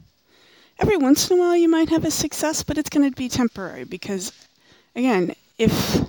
Every 0.79 0.97
once 0.97 1.31
in 1.31 1.39
a 1.39 1.41
while 1.41 1.57
you 1.57 1.69
might 1.69 1.89
have 1.91 2.05
a 2.05 2.11
success, 2.11 2.63
but 2.65 2.77
it's 2.77 2.91
going 2.91 3.09
to 3.09 3.17
be 3.17 3.29
temporary 3.29 3.85
because 3.85 4.33
again, 4.97 5.35
if 5.59 6.01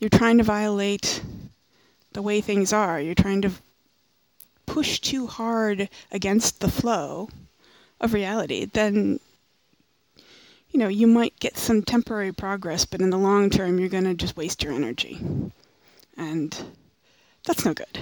you're 0.00 0.08
trying 0.08 0.38
to 0.38 0.44
violate 0.44 1.22
the 2.12 2.22
way 2.22 2.40
things 2.40 2.72
are, 2.72 2.98
you're 2.98 3.14
trying 3.14 3.42
to 3.42 3.52
push 4.66 5.00
too 5.00 5.26
hard 5.26 5.88
against 6.10 6.60
the 6.60 6.70
flow 6.70 7.28
of 8.00 8.14
reality, 8.14 8.64
then 8.64 9.20
you 10.72 10.78
know, 10.78 10.88
you 10.88 11.06
might 11.06 11.38
get 11.38 11.58
some 11.58 11.82
temporary 11.82 12.32
progress, 12.32 12.86
but 12.86 13.02
in 13.02 13.10
the 13.10 13.18
long 13.18 13.50
term, 13.50 13.78
you're 13.78 13.90
going 13.90 14.04
to 14.04 14.14
just 14.14 14.38
waste 14.38 14.62
your 14.62 14.72
energy. 14.72 15.20
And 16.16 16.56
that's 17.44 17.64
no 17.64 17.74
good. 17.74 17.98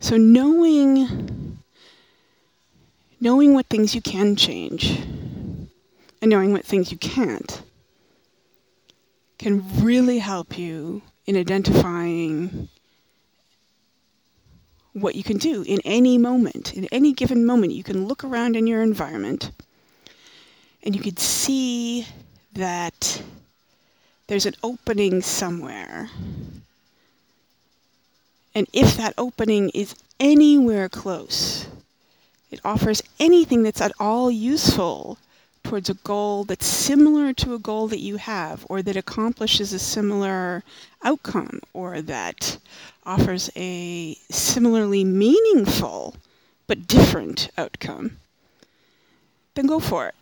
So 0.00 0.16
knowing 0.16 1.58
knowing 3.20 3.54
what 3.54 3.66
things 3.66 3.94
you 3.94 4.02
can 4.02 4.34
change 4.34 4.90
and 4.90 5.68
knowing 6.30 6.52
what 6.52 6.64
things 6.64 6.90
you 6.90 6.98
can't 6.98 7.62
can 9.38 9.62
really 9.84 10.18
help 10.18 10.58
you 10.58 11.00
in 11.26 11.36
identifying 11.36 12.68
what 14.92 15.14
you 15.14 15.22
can 15.22 15.38
do 15.38 15.62
in 15.62 15.80
any 15.84 16.18
moment. 16.18 16.74
In 16.74 16.86
any 16.92 17.12
given 17.12 17.44
moment, 17.46 17.72
you 17.72 17.82
can 17.82 18.06
look 18.06 18.24
around 18.24 18.56
in 18.56 18.66
your 18.66 18.82
environment 18.82 19.50
and 20.82 20.94
you 20.94 21.00
could 21.00 21.18
see 21.18 22.06
that 22.54 23.22
there's 24.26 24.46
an 24.46 24.54
opening 24.62 25.22
somewhere 25.22 26.10
And 28.54 28.66
if 28.72 28.96
that 28.96 29.14
opening 29.16 29.70
is 29.70 29.94
anywhere 30.20 30.88
close, 30.88 31.66
it 32.50 32.60
offers 32.64 33.02
anything 33.18 33.62
that's 33.62 33.80
at 33.80 33.92
all 33.98 34.30
useful 34.30 35.18
towards 35.64 35.88
a 35.88 35.94
goal 35.94 36.44
that's 36.44 36.66
similar 36.66 37.32
to 37.32 37.54
a 37.54 37.58
goal 37.58 37.88
that 37.88 38.00
you 38.00 38.16
have, 38.16 38.66
or 38.68 38.82
that 38.82 38.96
accomplishes 38.96 39.72
a 39.72 39.78
similar 39.78 40.62
outcome, 41.02 41.60
or 41.72 42.02
that 42.02 42.58
offers 43.04 43.50
a 43.56 44.14
similarly 44.30 45.04
meaningful 45.04 46.16
but 46.66 46.86
different 46.86 47.50
outcome, 47.58 48.18
then 49.54 49.66
go 49.66 49.80
for 49.80 50.08
it. 50.08 50.14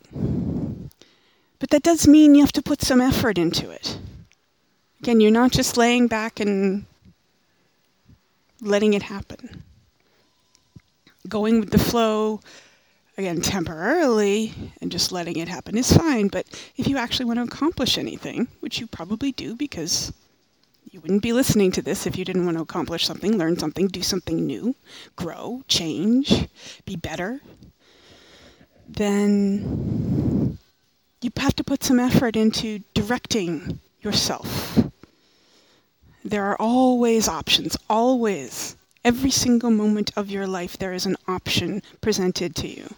But 1.58 1.70
that 1.70 1.82
does 1.82 2.08
mean 2.08 2.34
you 2.34 2.40
have 2.40 2.52
to 2.52 2.62
put 2.62 2.82
some 2.82 3.00
effort 3.00 3.38
into 3.38 3.70
it. 3.70 3.98
Again, 5.00 5.20
you're 5.20 5.30
not 5.30 5.52
just 5.52 5.76
laying 5.76 6.08
back 6.08 6.40
and 6.40 6.86
letting 8.60 8.94
it 8.94 9.02
happen. 9.02 9.62
Going 11.28 11.60
with 11.60 11.70
the 11.70 11.78
flow, 11.78 12.40
again, 13.16 13.40
temporarily, 13.40 14.54
and 14.80 14.90
just 14.90 15.12
letting 15.12 15.36
it 15.36 15.48
happen 15.48 15.76
is 15.76 15.92
fine. 15.92 16.28
But 16.28 16.46
if 16.76 16.88
you 16.88 16.96
actually 16.96 17.26
want 17.26 17.38
to 17.38 17.42
accomplish 17.44 17.98
anything, 17.98 18.48
which 18.60 18.80
you 18.80 18.86
probably 18.86 19.32
do 19.32 19.54
because 19.54 20.12
you 20.84 21.00
wouldn't 21.00 21.22
be 21.22 21.32
listening 21.32 21.72
to 21.72 21.82
this 21.82 22.06
if 22.06 22.16
you 22.16 22.24
didn't 22.24 22.44
want 22.44 22.56
to 22.56 22.62
accomplish 22.62 23.06
something, 23.06 23.38
learn 23.38 23.58
something, 23.58 23.86
do 23.86 24.02
something 24.02 24.46
new, 24.46 24.74
grow, 25.16 25.62
change, 25.68 26.48
be 26.84 26.96
better, 26.96 27.40
then 28.88 30.58
you 31.20 31.30
have 31.36 31.54
to 31.56 31.64
put 31.64 31.84
some 31.84 32.00
effort 32.00 32.36
into 32.36 32.80
directing 32.94 33.78
yourself. 34.00 34.78
There 36.24 36.44
are 36.44 36.56
always 36.58 37.28
options, 37.28 37.76
always. 37.88 38.76
Every 39.04 39.30
single 39.30 39.70
moment 39.70 40.10
of 40.16 40.30
your 40.30 40.46
life, 40.46 40.76
there 40.76 40.92
is 40.92 41.06
an 41.06 41.16
option 41.26 41.82
presented 42.00 42.54
to 42.56 42.68
you. 42.68 42.94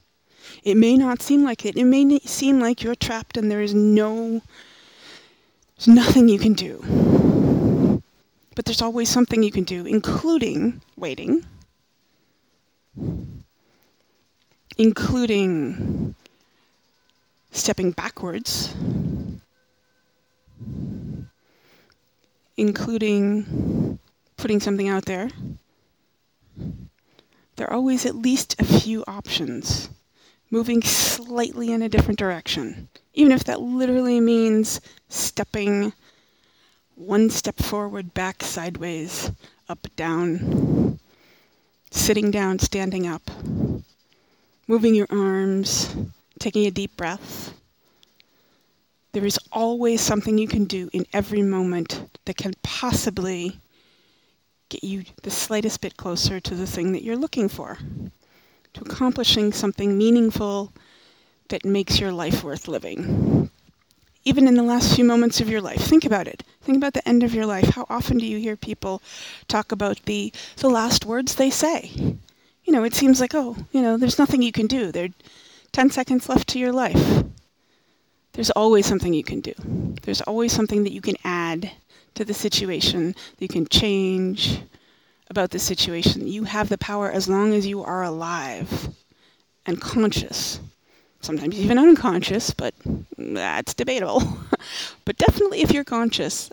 It 0.64 0.76
may 0.76 0.96
not 0.96 1.22
seem 1.22 1.44
like 1.44 1.64
it. 1.64 1.76
It 1.76 1.84
may 1.84 2.18
seem 2.20 2.58
like 2.58 2.82
you're 2.82 2.94
trapped 2.94 3.36
and 3.36 3.50
there 3.50 3.62
is 3.62 3.74
no, 3.74 4.42
there's 5.76 5.88
nothing 5.88 6.28
you 6.28 6.38
can 6.38 6.54
do. 6.54 7.41
But 8.54 8.66
there's 8.66 8.82
always 8.82 9.08
something 9.08 9.42
you 9.42 9.50
can 9.50 9.64
do, 9.64 9.86
including 9.86 10.82
waiting, 10.96 11.44
including 14.76 16.14
stepping 17.50 17.92
backwards, 17.92 18.74
including 22.56 23.98
putting 24.36 24.60
something 24.60 24.88
out 24.88 25.06
there. 25.06 25.30
There 27.56 27.70
are 27.70 27.74
always 27.74 28.04
at 28.04 28.16
least 28.16 28.60
a 28.60 28.64
few 28.64 29.04
options, 29.06 29.88
moving 30.50 30.82
slightly 30.82 31.72
in 31.72 31.80
a 31.80 31.88
different 31.88 32.18
direction, 32.18 32.88
even 33.14 33.32
if 33.32 33.44
that 33.44 33.60
literally 33.60 34.20
means 34.20 34.80
stepping 35.08 35.92
one 36.96 37.30
step 37.30 37.58
forward, 37.58 38.14
back, 38.14 38.42
sideways, 38.42 39.30
up, 39.68 39.86
down, 39.96 40.98
sitting 41.90 42.30
down, 42.30 42.58
standing 42.58 43.06
up, 43.06 43.30
moving 44.68 44.94
your 44.94 45.06
arms, 45.10 45.94
taking 46.38 46.66
a 46.66 46.70
deep 46.70 46.96
breath. 46.96 47.54
There 49.12 49.26
is 49.26 49.38
always 49.52 50.00
something 50.00 50.38
you 50.38 50.48
can 50.48 50.64
do 50.64 50.88
in 50.92 51.06
every 51.12 51.42
moment 51.42 52.18
that 52.24 52.36
can 52.36 52.54
possibly 52.62 53.58
get 54.70 54.82
you 54.82 55.04
the 55.22 55.30
slightest 55.30 55.82
bit 55.82 55.98
closer 55.98 56.40
to 56.40 56.54
the 56.54 56.66
thing 56.66 56.92
that 56.92 57.02
you're 57.02 57.16
looking 57.16 57.48
for, 57.48 57.76
to 58.72 58.80
accomplishing 58.80 59.52
something 59.52 59.98
meaningful 59.98 60.72
that 61.50 61.64
makes 61.64 62.00
your 62.00 62.10
life 62.10 62.42
worth 62.42 62.68
living. 62.68 63.50
Even 64.24 64.46
in 64.46 64.54
the 64.54 64.62
last 64.62 64.94
few 64.94 65.04
moments 65.04 65.40
of 65.40 65.48
your 65.48 65.60
life, 65.60 65.80
think 65.80 66.04
about 66.04 66.28
it. 66.28 66.44
Think 66.62 66.76
about 66.76 66.94
the 66.94 67.06
end 67.08 67.22
of 67.22 67.34
your 67.34 67.46
life. 67.46 67.70
How 67.70 67.86
often 67.88 68.18
do 68.18 68.26
you 68.26 68.38
hear 68.38 68.56
people 68.56 69.02
talk 69.48 69.72
about 69.72 70.04
the, 70.04 70.32
the 70.58 70.70
last 70.70 71.04
words 71.04 71.34
they 71.34 71.50
say? 71.50 71.90
You 72.64 72.72
know, 72.72 72.84
it 72.84 72.94
seems 72.94 73.20
like, 73.20 73.34
oh, 73.34 73.56
you 73.72 73.82
know, 73.82 73.96
there's 73.96 74.18
nothing 74.18 74.40
you 74.40 74.52
can 74.52 74.68
do. 74.68 74.92
There 74.92 75.06
are 75.06 75.14
10 75.72 75.90
seconds 75.90 76.28
left 76.28 76.48
to 76.50 76.58
your 76.60 76.72
life. 76.72 77.24
There's 78.34 78.50
always 78.50 78.86
something 78.86 79.12
you 79.12 79.24
can 79.24 79.40
do. 79.40 79.52
There's 80.02 80.20
always 80.22 80.52
something 80.52 80.84
that 80.84 80.92
you 80.92 81.00
can 81.00 81.16
add 81.24 81.70
to 82.14 82.24
the 82.24 82.34
situation, 82.34 83.12
that 83.12 83.42
you 83.42 83.48
can 83.48 83.66
change 83.66 84.60
about 85.28 85.50
the 85.50 85.58
situation. 85.58 86.28
You 86.28 86.44
have 86.44 86.68
the 86.68 86.78
power 86.78 87.10
as 87.10 87.28
long 87.28 87.54
as 87.54 87.66
you 87.66 87.82
are 87.82 88.02
alive 88.02 88.88
and 89.66 89.80
conscious. 89.80 90.60
Sometimes 91.22 91.58
even 91.58 91.78
unconscious, 91.78 92.50
but 92.50 92.74
that's 93.16 93.74
debatable. 93.74 94.38
but 95.04 95.16
definitely 95.16 95.62
if 95.62 95.72
you're 95.72 95.84
conscious, 95.84 96.50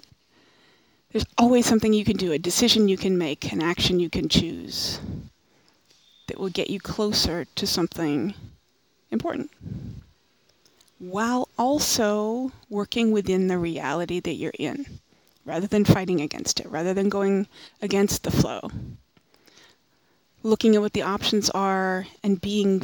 there's 1.12 1.26
always 1.38 1.66
something 1.66 1.92
you 1.92 2.06
can 2.06 2.18
do, 2.18 2.32
a 2.32 2.40
decision 2.40 2.88
you 2.88 2.98
can 2.98 3.18
make, 3.18 3.52
an 3.52 3.62
action 3.62 4.00
you 4.00 4.10
can 4.10 4.30
choose 4.30 5.00
that 6.28 6.40
will 6.40 6.50
get 6.50 6.70
you 6.70 6.80
closer 6.80 7.46
to 7.56 7.66
something 7.66 8.36
important 9.12 9.50
while 11.00 11.48
also 11.58 12.52
working 12.70 13.12
within 13.12 13.48
the 13.48 13.58
reality 13.58 14.20
that 14.20 14.34
you're 14.34 14.52
in, 14.60 14.86
rather 15.46 15.66
than 15.66 15.86
fighting 15.86 16.22
against 16.22 16.60
it, 16.60 16.68
rather 16.68 16.94
than 16.94 17.10
going 17.10 17.48
against 17.82 18.24
the 18.24 18.32
flow. 18.32 18.70
Looking 20.44 20.76
at 20.76 20.82
what 20.82 20.94
the 20.94 21.02
options 21.02 21.50
are 21.50 22.06
and 22.22 22.40
being 22.40 22.84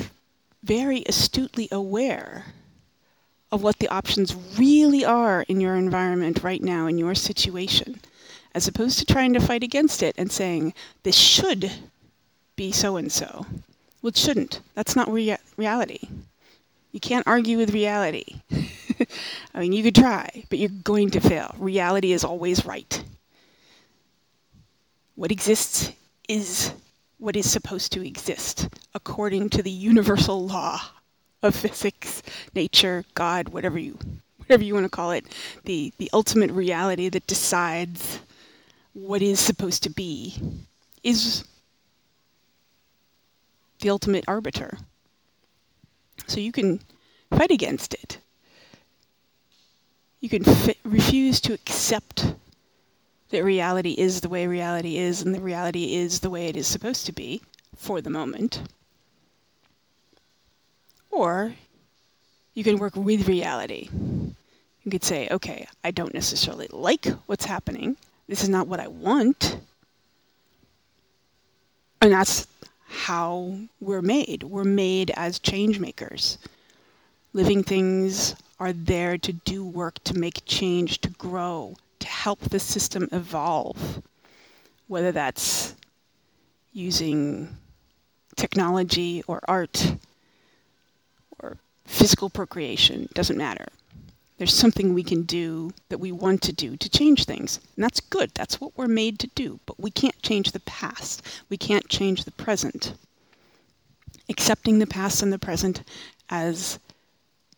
very 0.65 1.03
astutely 1.07 1.67
aware 1.71 2.45
of 3.51 3.61
what 3.61 3.79
the 3.79 3.87
options 3.87 4.35
really 4.57 5.05
are 5.05 5.43
in 5.47 5.61
your 5.61 5.75
environment 5.75 6.43
right 6.43 6.61
now, 6.61 6.87
in 6.87 6.97
your 6.97 7.15
situation, 7.15 8.01
as 8.53 8.67
opposed 8.67 8.99
to 8.99 9.05
trying 9.05 9.33
to 9.33 9.39
fight 9.39 9.63
against 9.63 10.01
it 10.01 10.15
and 10.17 10.31
saying, 10.31 10.73
this 11.03 11.15
should 11.15 11.71
be 12.55 12.71
so 12.71 12.97
and 12.97 13.11
so. 13.11 13.45
Well, 14.01 14.09
it 14.09 14.17
shouldn't. 14.17 14.61
That's 14.73 14.95
not 14.95 15.11
rea- 15.11 15.37
reality. 15.57 16.09
You 16.91 16.99
can't 16.99 17.27
argue 17.27 17.57
with 17.57 17.73
reality. 17.73 18.41
I 19.53 19.59
mean, 19.59 19.73
you 19.73 19.83
could 19.83 19.95
try, 19.95 20.43
but 20.49 20.57
you're 20.59 20.69
going 20.83 21.11
to 21.11 21.19
fail. 21.19 21.53
Reality 21.59 22.11
is 22.11 22.23
always 22.23 22.65
right. 22.65 23.03
What 25.15 25.31
exists 25.31 25.91
is 26.27 26.71
what 27.17 27.35
is 27.35 27.49
supposed 27.49 27.91
to 27.93 28.05
exist 28.05 28.67
according 28.93 29.49
to 29.49 29.63
the 29.63 29.71
universal 29.71 30.45
law 30.45 30.79
of 31.41 31.55
physics, 31.55 32.21
nature, 32.53 33.05
God, 33.13 33.49
whatever 33.49 33.77
you 33.79 33.97
whatever 34.39 34.63
you 34.63 34.73
want 34.73 34.85
to 34.85 34.89
call 34.89 35.11
it, 35.11 35.25
the 35.63 35.93
the 35.97 36.09
ultimate 36.13 36.51
reality 36.51 37.09
that 37.09 37.27
decides 37.27 38.19
what 38.93 39.21
is 39.21 39.39
supposed 39.39 39.83
to 39.83 39.89
be 39.89 40.35
is 41.03 41.43
the 43.79 43.89
ultimate 43.89 44.23
arbiter. 44.27 44.77
So 46.27 46.39
you 46.39 46.51
can 46.51 46.79
fight 47.31 47.51
against 47.51 47.93
it. 47.93 48.19
You 50.21 50.29
can 50.29 50.43
refuse 50.83 51.39
to 51.41 51.53
accept 51.53 52.33
that 53.29 53.43
reality 53.43 53.91
is 53.91 54.21
the 54.21 54.29
way 54.29 54.47
reality 54.47 54.97
is 54.97 55.21
and 55.21 55.33
the 55.33 55.41
reality 55.41 55.95
is 55.95 56.19
the 56.19 56.29
way 56.29 56.47
it 56.47 56.55
is 56.55 56.67
supposed 56.67 57.05
to 57.05 57.11
be 57.11 57.41
for 57.75 58.01
the 58.01 58.09
moment. 58.09 58.61
Or 61.11 61.53
you 62.53 62.63
can 62.63 62.77
work 62.77 62.95
with 62.95 63.27
reality. 63.27 63.89
You 63.91 64.91
could 64.91 65.03
say, 65.03 65.27
okay, 65.31 65.67
I 65.83 65.91
don't 65.91 66.13
necessarily 66.13 66.67
like 66.71 67.05
what's 67.25 67.45
happening. 67.45 67.97
This 68.27 68.43
is 68.43 68.49
not 68.49 68.67
what 68.67 68.79
I 68.79 68.87
want. 68.87 69.57
And 72.01 72.11
that's 72.11 72.47
how 72.87 73.57
we're 73.81 74.01
made. 74.01 74.43
We're 74.43 74.63
made 74.63 75.11
as 75.15 75.39
change 75.39 75.79
makers. 75.79 76.37
Living 77.33 77.63
things 77.63 78.35
are 78.59 78.73
there 78.73 79.17
to 79.17 79.33
do 79.33 79.65
work, 79.65 80.01
to 80.05 80.17
make 80.17 80.45
change, 80.45 81.01
to 81.01 81.09
grow, 81.09 81.75
help 82.25 82.39
the 82.39 82.59
system 82.59 83.07
evolve. 83.11 84.01
Whether 84.87 85.11
that's 85.11 85.75
using 86.73 87.55
technology 88.35 89.23
or 89.27 89.39
art 89.47 89.93
or 91.37 91.57
physical 91.85 92.31
procreation, 92.31 93.07
doesn't 93.13 93.37
matter. 93.37 93.67
There's 94.39 94.55
something 94.55 94.95
we 94.95 95.03
can 95.03 95.21
do 95.21 95.71
that 95.89 95.99
we 95.99 96.11
want 96.11 96.41
to 96.41 96.51
do 96.51 96.75
to 96.77 96.89
change 96.89 97.25
things. 97.25 97.59
And 97.75 97.83
that's 97.83 97.99
good. 97.99 98.31
That's 98.33 98.59
what 98.59 98.75
we're 98.75 98.87
made 99.03 99.19
to 99.19 99.27
do. 99.35 99.59
But 99.67 99.79
we 99.79 99.91
can't 99.91 100.19
change 100.23 100.51
the 100.51 100.61
past. 100.61 101.21
We 101.49 101.57
can't 101.57 101.87
change 101.89 102.23
the 102.23 102.37
present. 102.45 102.95
Accepting 104.29 104.79
the 104.79 104.87
past 104.87 105.21
and 105.21 105.31
the 105.31 105.45
present 105.47 105.83
as 106.31 106.79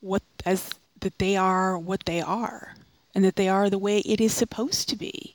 what 0.02 0.24
as 0.46 0.60
that 1.00 1.18
they 1.20 1.38
are 1.38 1.80
what 1.80 2.04
they 2.04 2.22
are 2.22 2.76
and 3.18 3.26
that 3.26 3.36
they 3.36 3.50
are 3.50 3.68
the 3.68 3.80
way 3.80 3.98
it 4.02 4.22
is 4.22 4.32
supposed 4.32 4.88
to 4.88 4.96
be. 4.96 5.34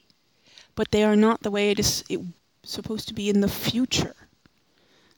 But 0.77 0.93
they 0.93 1.03
are 1.03 1.17
not 1.17 1.43
the 1.43 1.51
way 1.51 1.73
it 1.73 1.81
is 1.81 2.05
it 2.09 2.21
supposed 2.63 3.09
to 3.09 3.13
be 3.13 3.29
in 3.29 3.41
the 3.41 3.49
future. 3.49 4.15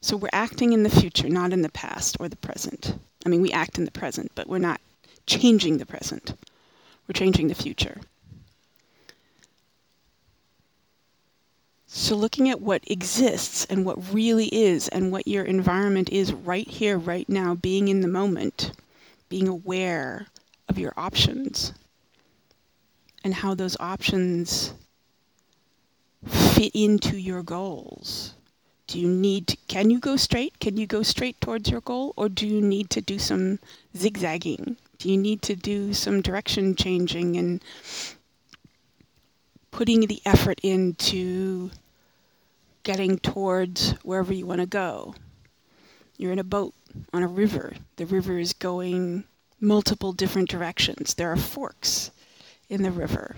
So 0.00 0.16
we're 0.16 0.30
acting 0.32 0.72
in 0.72 0.82
the 0.82 0.88
future, 0.88 1.28
not 1.28 1.52
in 1.52 1.60
the 1.60 1.68
past 1.68 2.16
or 2.18 2.26
the 2.26 2.36
present. 2.36 2.98
I 3.26 3.28
mean, 3.28 3.42
we 3.42 3.52
act 3.52 3.76
in 3.76 3.84
the 3.84 3.90
present, 3.90 4.32
but 4.34 4.46
we're 4.46 4.56
not 4.56 4.80
changing 5.26 5.76
the 5.76 5.84
present. 5.84 6.32
We're 7.06 7.12
changing 7.12 7.48
the 7.48 7.54
future. 7.54 8.00
So, 11.86 12.16
looking 12.16 12.48
at 12.48 12.62
what 12.62 12.90
exists 12.90 13.66
and 13.66 13.84
what 13.84 14.14
really 14.14 14.46
is 14.46 14.88
and 14.88 15.12
what 15.12 15.28
your 15.28 15.44
environment 15.44 16.08
is 16.08 16.32
right 16.32 16.66
here, 16.66 16.96
right 16.96 17.28
now, 17.28 17.54
being 17.54 17.88
in 17.88 18.00
the 18.00 18.08
moment, 18.08 18.72
being 19.28 19.48
aware 19.48 20.28
of 20.70 20.78
your 20.78 20.94
options 20.96 21.74
and 23.24 23.34
how 23.34 23.54
those 23.54 23.76
options 23.80 24.72
fit 26.28 26.70
into 26.74 27.16
your 27.16 27.42
goals. 27.42 28.34
Do 28.86 29.00
you 29.00 29.08
need 29.08 29.48
to, 29.48 29.56
can 29.66 29.90
you 29.90 29.98
go 29.98 30.16
straight? 30.16 30.60
Can 30.60 30.76
you 30.76 30.86
go 30.86 31.02
straight 31.02 31.40
towards 31.40 31.70
your 31.70 31.80
goal 31.80 32.12
or 32.16 32.28
do 32.28 32.46
you 32.46 32.60
need 32.60 32.90
to 32.90 33.00
do 33.00 33.18
some 33.18 33.58
zigzagging? 33.96 34.76
Do 34.98 35.10
you 35.10 35.16
need 35.16 35.42
to 35.42 35.56
do 35.56 35.92
some 35.92 36.20
direction 36.20 36.76
changing 36.76 37.36
and 37.36 37.64
putting 39.74 40.02
the 40.02 40.22
effort 40.24 40.60
into 40.62 41.70
getting 42.84 43.18
towards 43.18 43.92
wherever 44.04 44.32
you 44.32 44.46
want 44.46 44.60
to 44.60 44.66
go. 44.66 45.14
You're 46.16 46.32
in 46.32 46.38
a 46.38 46.44
boat 46.44 46.74
on 47.12 47.24
a 47.24 47.28
river. 47.28 47.74
The 47.96 48.06
river 48.06 48.38
is 48.38 48.52
going 48.52 49.24
multiple 49.60 50.12
different 50.12 50.48
directions. 50.48 51.14
There 51.14 51.32
are 51.32 51.36
forks 51.36 52.12
in 52.74 52.82
the 52.82 52.90
river. 52.90 53.36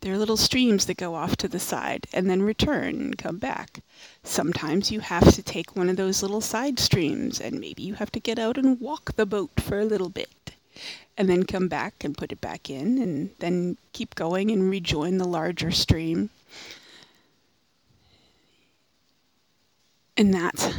There 0.00 0.12
are 0.12 0.18
little 0.18 0.36
streams 0.36 0.86
that 0.86 0.98
go 0.98 1.14
off 1.14 1.36
to 1.36 1.48
the 1.48 1.58
side 1.58 2.06
and 2.12 2.28
then 2.28 2.42
return 2.42 3.00
and 3.00 3.18
come 3.18 3.38
back. 3.38 3.80
Sometimes 4.22 4.90
you 4.90 5.00
have 5.00 5.34
to 5.34 5.42
take 5.42 5.74
one 5.74 5.88
of 5.88 5.96
those 5.96 6.22
little 6.22 6.42
side 6.42 6.78
streams 6.78 7.40
and 7.40 7.58
maybe 7.58 7.82
you 7.82 7.94
have 7.94 8.12
to 8.12 8.20
get 8.20 8.38
out 8.38 8.58
and 8.58 8.80
walk 8.80 9.16
the 9.16 9.24
boat 9.24 9.58
for 9.58 9.78
a 9.78 9.84
little 9.84 10.10
bit 10.10 10.52
and 11.16 11.28
then 11.28 11.44
come 11.44 11.68
back 11.68 12.04
and 12.04 12.16
put 12.16 12.30
it 12.30 12.40
back 12.40 12.68
in 12.68 12.98
and 12.98 13.30
then 13.38 13.78
keep 13.92 14.14
going 14.14 14.50
and 14.50 14.70
rejoin 14.70 15.16
the 15.16 15.26
larger 15.26 15.70
stream. 15.70 16.28
And 20.16 20.34
that's 20.34 20.74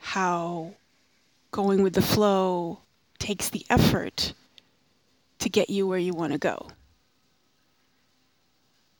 how 0.00 0.72
going 1.50 1.82
with 1.82 1.94
the 1.94 2.02
flow 2.02 2.78
takes 3.18 3.50
the 3.50 3.64
effort 3.68 4.32
to 5.38 5.48
get 5.48 5.70
you 5.70 5.86
where 5.86 5.98
you 5.98 6.12
want 6.12 6.32
to 6.32 6.38
go. 6.38 6.68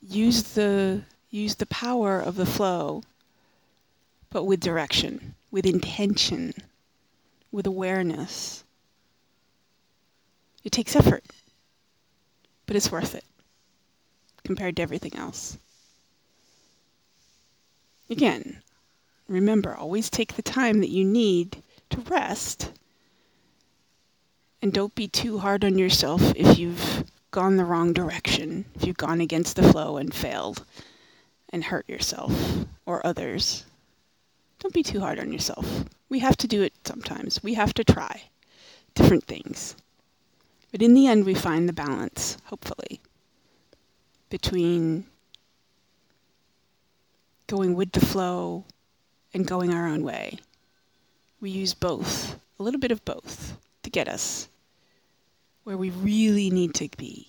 Use 0.01 0.42
the 0.42 1.03
use 1.31 1.57
the 1.57 1.66
power 1.66 2.20
of 2.20 2.37
the 2.37 2.46
flow 2.46 3.03
but 4.31 4.44
with 4.44 4.61
direction, 4.61 5.35
with 5.51 5.64
intention, 5.64 6.53
with 7.51 7.66
awareness. 7.66 8.64
It 10.64 10.72
takes 10.72 10.96
effort, 10.96 11.25
but 12.66 12.77
it's 12.77 12.92
worth 12.92 13.14
it 13.14 13.25
compared 14.44 14.77
to 14.77 14.83
everything 14.83 15.14
else. 15.16 15.59
Again, 18.11 18.62
Remember, 19.29 19.75
always 19.75 20.09
take 20.09 20.35
the 20.35 20.42
time 20.42 20.81
that 20.81 20.90
you 20.90 21.05
need 21.05 21.62
to 21.90 22.01
rest. 22.03 22.70
And 24.66 24.72
don't 24.72 24.96
be 24.96 25.07
too 25.07 25.38
hard 25.38 25.64
on 25.64 25.79
yourself 25.79 26.20
if 26.35 26.59
you've 26.59 27.05
gone 27.31 27.57
the 27.57 27.64
wrong 27.64 27.92
direction, 27.92 28.64
if 28.74 28.85
you've 28.85 28.96
gone 28.96 29.20
against 29.20 29.55
the 29.55 29.62
flow 29.62 29.96
and 29.96 30.12
failed 30.12 30.64
and 31.50 31.62
hurt 31.62 31.88
yourself 31.88 32.66
or 32.85 33.07
others. 33.07 33.64
Don't 34.59 34.74
be 34.74 34.83
too 34.83 34.98
hard 34.98 35.20
on 35.20 35.33
yourself. 35.33 35.85
We 36.09 36.18
have 36.18 36.37
to 36.38 36.48
do 36.48 36.62
it 36.62 36.72
sometimes. 36.85 37.40
We 37.44 37.55
have 37.55 37.74
to 37.74 37.85
try 37.85 38.22
different 38.96 39.22
things. 39.22 39.76
But 40.72 40.83
in 40.83 40.94
the 40.94 41.07
end, 41.07 41.26
we 41.26 41.35
find 41.35 41.68
the 41.68 41.72
balance, 41.72 42.37
hopefully, 42.46 43.00
between 44.31 45.07
going 47.46 47.76
with 47.76 47.92
the 47.92 48.05
flow 48.05 48.64
and 49.33 49.46
going 49.46 49.72
our 49.72 49.87
own 49.87 50.02
way. 50.02 50.40
We 51.40 51.50
use 51.50 51.72
both, 51.72 52.37
a 52.59 52.64
little 52.64 52.81
bit 52.81 52.90
of 52.90 53.05
both, 53.05 53.57
to 53.85 53.90
get 53.90 54.09
us 54.09 54.48
where 55.66 55.76
we 55.76 55.90
really 55.90 56.48
need 56.48 56.72
to 56.72 56.88
be. 56.96 57.26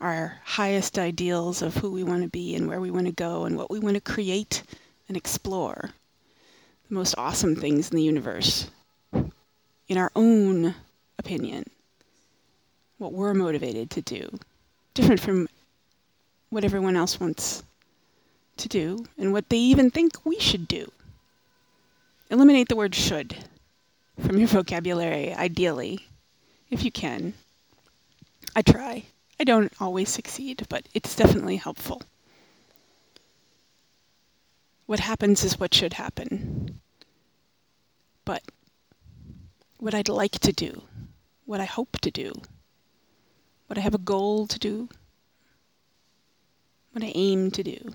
Our 0.00 0.40
highest 0.42 0.98
ideals 0.98 1.62
of 1.62 1.76
who 1.76 1.92
we 1.92 2.02
want 2.02 2.24
to 2.24 2.28
be 2.28 2.56
and 2.56 2.66
where 2.66 2.80
we 2.80 2.90
want 2.90 3.06
to 3.06 3.12
go 3.12 3.44
and 3.44 3.56
what 3.56 3.70
we 3.70 3.78
want 3.78 3.94
to 3.94 4.00
create 4.00 4.64
and 5.06 5.16
explore. 5.16 5.90
The 6.88 6.94
most 6.96 7.14
awesome 7.16 7.54
things 7.54 7.90
in 7.90 7.96
the 7.96 8.02
universe, 8.02 8.68
in 9.12 9.96
our 9.96 10.10
own 10.16 10.74
opinion, 11.20 11.64
what 12.98 13.12
we're 13.12 13.32
motivated 13.32 13.88
to 13.90 14.02
do, 14.02 14.36
different 14.94 15.20
from 15.20 15.48
what 16.50 16.64
everyone 16.64 16.96
else 16.96 17.20
wants 17.20 17.62
to 18.56 18.68
do 18.68 19.06
and 19.16 19.32
what 19.32 19.48
they 19.48 19.58
even 19.58 19.92
think 19.92 20.26
we 20.26 20.40
should 20.40 20.66
do. 20.66 20.90
Eliminate 22.30 22.68
the 22.68 22.74
word 22.74 22.96
should 22.96 23.36
from 24.18 24.38
your 24.38 24.48
vocabulary, 24.48 25.34
ideally, 25.34 26.06
if 26.70 26.84
you 26.84 26.90
can. 26.90 27.34
I 28.54 28.62
try. 28.62 29.04
I 29.38 29.44
don't 29.44 29.72
always 29.80 30.08
succeed, 30.08 30.66
but 30.68 30.86
it's 30.94 31.16
definitely 31.16 31.56
helpful. 31.56 32.02
What 34.86 35.00
happens 35.00 35.44
is 35.44 35.58
what 35.58 35.74
should 35.74 35.94
happen. 35.94 36.80
But 38.24 38.42
what 39.78 39.94
I'd 39.94 40.08
like 40.08 40.38
to 40.40 40.52
do, 40.52 40.82
what 41.46 41.60
I 41.60 41.64
hope 41.64 41.98
to 42.00 42.10
do, 42.10 42.32
what 43.66 43.78
I 43.78 43.80
have 43.80 43.94
a 43.94 43.98
goal 43.98 44.46
to 44.46 44.58
do, 44.58 44.88
what 46.92 47.02
I 47.02 47.12
aim 47.14 47.50
to 47.52 47.62
do. 47.62 47.94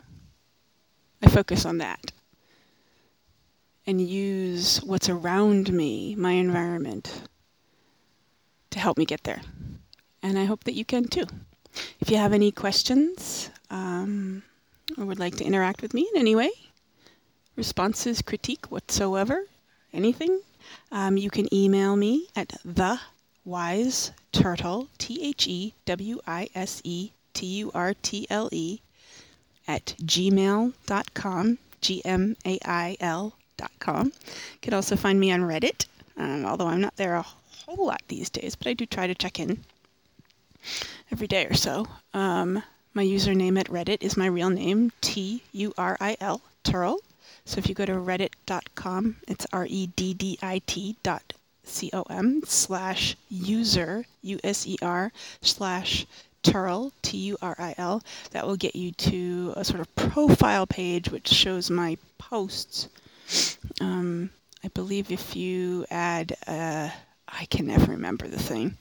I 1.22 1.30
focus 1.30 1.66
on 1.66 1.78
that 1.78 2.12
and 3.90 4.00
use 4.00 4.78
what's 4.84 5.10
around 5.10 5.74
me, 5.74 6.14
my 6.14 6.34
environment, 6.34 7.24
to 8.70 8.78
help 8.78 9.00
me 9.00 9.04
get 9.04 9.24
there. 9.24 9.42
And 10.22 10.38
I 10.38 10.46
hope 10.46 10.66
that 10.66 10.76
you 10.76 10.86
can 10.86 11.06
too. 11.06 11.26
If 12.00 12.12
you 12.12 12.18
have 12.18 12.32
any 12.32 12.52
questions 12.52 13.50
um, 13.72 14.44
or 14.96 15.06
would 15.06 15.18
like 15.18 15.38
to 15.38 15.44
interact 15.44 15.82
with 15.82 15.96
me 15.96 16.08
in 16.14 16.22
any 16.22 16.36
way, 16.36 16.52
responses, 17.56 18.22
critique, 18.22 18.68
whatsoever, 18.68 19.46
anything, 19.92 20.42
um, 20.92 21.18
you 21.18 21.32
can 21.32 21.52
email 21.52 21.96
me 21.96 22.28
at 22.36 22.62
the 22.64 23.00
wise 23.44 24.12
turtle, 24.32 24.88
T 25.00 25.20
H 25.24 25.48
E 25.48 25.74
W 25.86 26.20
I 26.28 26.48
S 26.54 26.80
E 26.84 27.10
T 27.34 27.48
U 27.64 27.72
R 27.74 27.96
T 28.04 28.28
L 28.30 28.50
E, 28.52 28.82
at 29.68 29.96
gmail.com, 30.04 31.58
You 33.86 34.12
can 34.62 34.74
also 34.74 34.96
find 34.96 35.20
me 35.20 35.32
on 35.32 35.42
Reddit, 35.42 35.86
um, 36.18 36.46
although 36.46 36.68
I'm 36.68 36.82
not 36.82 36.96
there 36.96 37.16
a 37.16 37.26
whole 37.66 37.86
lot 37.88 38.02
these 38.08 38.30
days, 38.30 38.56
but 38.56 38.68
I 38.68 38.74
do 38.74 38.86
try 38.86 39.08
to 39.08 39.16
check 39.16 39.40
in 39.40 39.64
every 41.12 41.28
day 41.28 41.46
or 41.46 41.54
so. 41.54 41.88
Um, 42.14 42.64
my 42.94 43.04
username 43.04 43.60
at 43.60 43.68
Reddit 43.68 44.02
is 44.02 44.18
my 44.18 44.26
real 44.26 44.50
name, 44.50 44.92
T-U-R-I-L, 45.02 46.42
Turil. 46.64 46.98
So 47.46 47.58
if 47.58 47.70
you 47.70 47.76
go 47.76 47.86
to 47.86 47.94
reddit.com, 47.94 49.18
it's 49.28 49.48
R-E-D-D-I-T 49.52 50.96
dot 51.04 51.34
C-O-M 51.64 52.42
slash 52.46 53.16
user, 53.30 54.06
U-S-E-R, 54.22 55.12
slash 55.42 56.06
Turil, 56.42 56.92
T 57.02 57.18
U 57.18 57.38
R 57.42 57.56
I 57.60 57.76
L. 57.78 58.02
That 58.32 58.48
will 58.48 58.56
get 58.56 58.76
you 58.76 58.92
to 58.92 59.54
a 59.56 59.66
sort 59.66 59.82
of 59.82 59.94
profile 59.96 60.66
page 60.66 61.10
which 61.10 61.28
shows 61.28 61.70
my 61.70 61.98
posts. 62.18 62.88
Um, 63.80 64.30
I 64.64 64.68
believe 64.70 65.12
if 65.12 65.36
you 65.36 65.86
add, 65.90 66.36
uh, 66.46 66.90
I 67.28 67.46
can 67.46 67.68
never 67.68 67.92
remember 67.92 68.28
the 68.28 68.40
thing, 68.40 68.78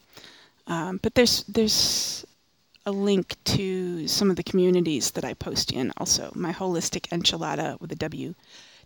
um, 0.66 0.98
but 1.02 1.14
there's 1.14 1.44
there's 1.44 2.26
a 2.84 2.90
link 2.90 3.36
to 3.44 4.08
some 4.08 4.30
of 4.30 4.36
the 4.36 4.42
communities 4.42 5.10
that 5.12 5.24
I 5.24 5.34
post 5.34 5.72
in. 5.72 5.92
Also, 5.98 6.32
my 6.34 6.52
wholistic 6.52 7.08
enchilada 7.10 7.80
with 7.80 7.92
a 7.92 7.96
W, 7.96 8.34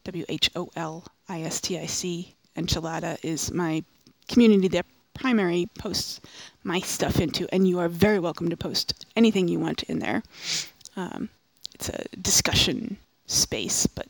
W 0.05 0.25
H 0.29 0.51
O 0.55 0.71
L 0.77 1.05
I 1.29 1.43
S 1.43 1.61
T 1.61 1.79
I 1.79 1.87
C 1.87 2.35
enchilada 2.57 3.17
is 3.23 3.53
my 3.53 3.83
community 4.29 4.69
that 4.69 4.87
primary 5.15 5.69
posts 5.79 6.21
my 6.65 6.81
stuff 6.81 7.21
into, 7.21 7.47
and 7.55 7.67
you 7.67 7.79
are 7.79 7.89
very 7.89 8.19
welcome 8.19 8.51
to 8.51 8.57
post 8.57 9.07
anything 9.17 9.49
you 9.49 9.59
want 9.59 9.83
in 9.85 9.99
there. 9.99 10.23
Um, 10.97 11.29
it's 11.75 11.89
a 11.89 12.05
discussion 12.21 12.99
space, 13.27 13.87
but 13.87 14.09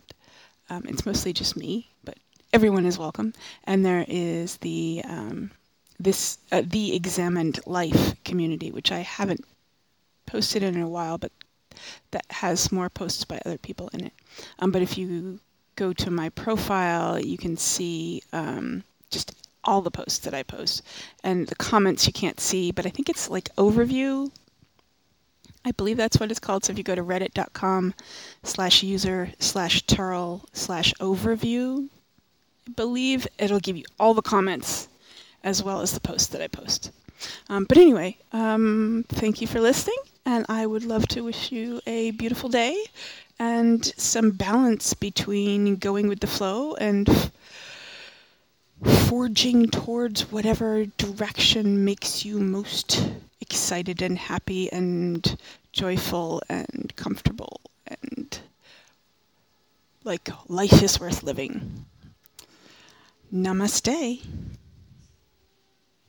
um, 0.71 0.85
it's 0.89 1.07
mostly 1.07 1.33
just 1.33 1.57
me, 1.57 1.89
everyone 2.53 2.87
is 2.87 2.99
welcome. 2.99 3.33
And 3.65 3.85
there 3.85 4.05
is 4.09 4.59
the 4.59 5.03
um, 5.05 5.51
this 5.99 6.39
uh, 6.51 6.63
the 6.65 6.95
examined 6.95 7.61
life 7.67 8.23
community, 8.25 8.71
which 8.71 8.93
I 8.93 8.99
haven't 8.99 9.45
posted 10.27 10.63
in 10.63 10.81
a 10.81 10.89
while, 10.89 11.19
but 11.19 11.33
that 12.11 12.27
has 12.31 12.71
more 12.71 12.91
posts 12.91 13.25
by 13.25 13.41
other 13.45 13.59
people 13.59 13.89
in 13.93 14.07
it. 14.07 14.13
Um, 14.59 14.71
but 14.71 14.83
if 14.83 14.99
you 14.99 15.41
go 15.77 15.93
to 15.95 16.11
my 16.11 16.29
profile, 16.31 17.19
you 17.19 17.39
can 17.39 17.57
see 17.57 18.23
um, 18.33 18.85
just 19.11 19.35
all 19.65 19.81
the 19.81 19.91
posts 19.91 20.19
that 20.21 20.35
I 20.35 20.43
post. 20.43 20.83
And 21.25 21.47
the 21.47 21.55
comments 21.55 22.07
you 22.07 22.13
can't 22.13 22.41
see, 22.41 22.73
but 22.73 22.87
I 22.87 22.91
think 22.91 23.09
it's 23.09 23.31
like 23.31 23.55
overview. 23.57 24.31
I 25.65 25.71
believe 25.71 25.97
that's 25.97 26.19
what 26.19 26.31
it's 26.31 26.41
called. 26.41 26.65
So 26.65 26.73
if 26.73 26.79
you 26.79 26.85
go 26.85 26.97
to 26.97 27.05
reddit.com 27.05 27.95
slash 28.43 28.83
user 28.83 29.31
slash 29.39 29.85
turil 29.85 30.45
slash 30.53 30.93
overview, 30.95 31.89
believe 32.77 33.27
it'll 33.39 33.61
give 33.61 33.77
you 33.77 33.85
all 33.99 34.15
the 34.15 34.23
comments 34.23 34.89
as 35.45 35.63
well 35.63 35.81
as 35.81 35.93
the 35.93 36.01
posts 36.01 36.29
that 36.29 36.43
I 36.43 36.49
post. 36.49 36.93
Um, 37.49 37.65
but 37.65 37.79
anyway, 37.79 38.17
um, 38.33 39.05
thank 39.09 39.41
you 39.41 39.47
for 39.47 39.61
listening, 39.61 39.99
and 40.27 40.45
I 40.49 40.67
would 40.67 40.85
love 40.85 41.07
to 41.09 41.23
wish 41.23 41.53
you 41.53 41.81
a 41.87 42.11
beautiful 42.13 42.49
day 42.49 42.77
and 43.39 43.85
some 43.97 44.31
balance 44.31 44.95
between 44.95 45.77
going 45.77 46.09
with 46.09 46.21
the 46.21 46.27
flow 46.27 46.75
and 46.75 47.31
forging 49.09 49.69
towards 49.69 50.33
whatever 50.33 50.87
direction 50.97 51.85
makes 51.85 52.25
you 52.25 52.39
most 52.39 53.11
excited 53.41 54.03
and 54.03 54.19
happy 54.19 54.73
and 54.73 55.37
joyful 55.73 56.43
and 56.49 56.93
comfortable 56.97 57.61
and 57.87 58.41
like 60.05 60.29
life 60.49 60.83
is 60.83 60.99
worth 60.99 61.23
living. 61.23 61.85
Namaste. 63.33 64.21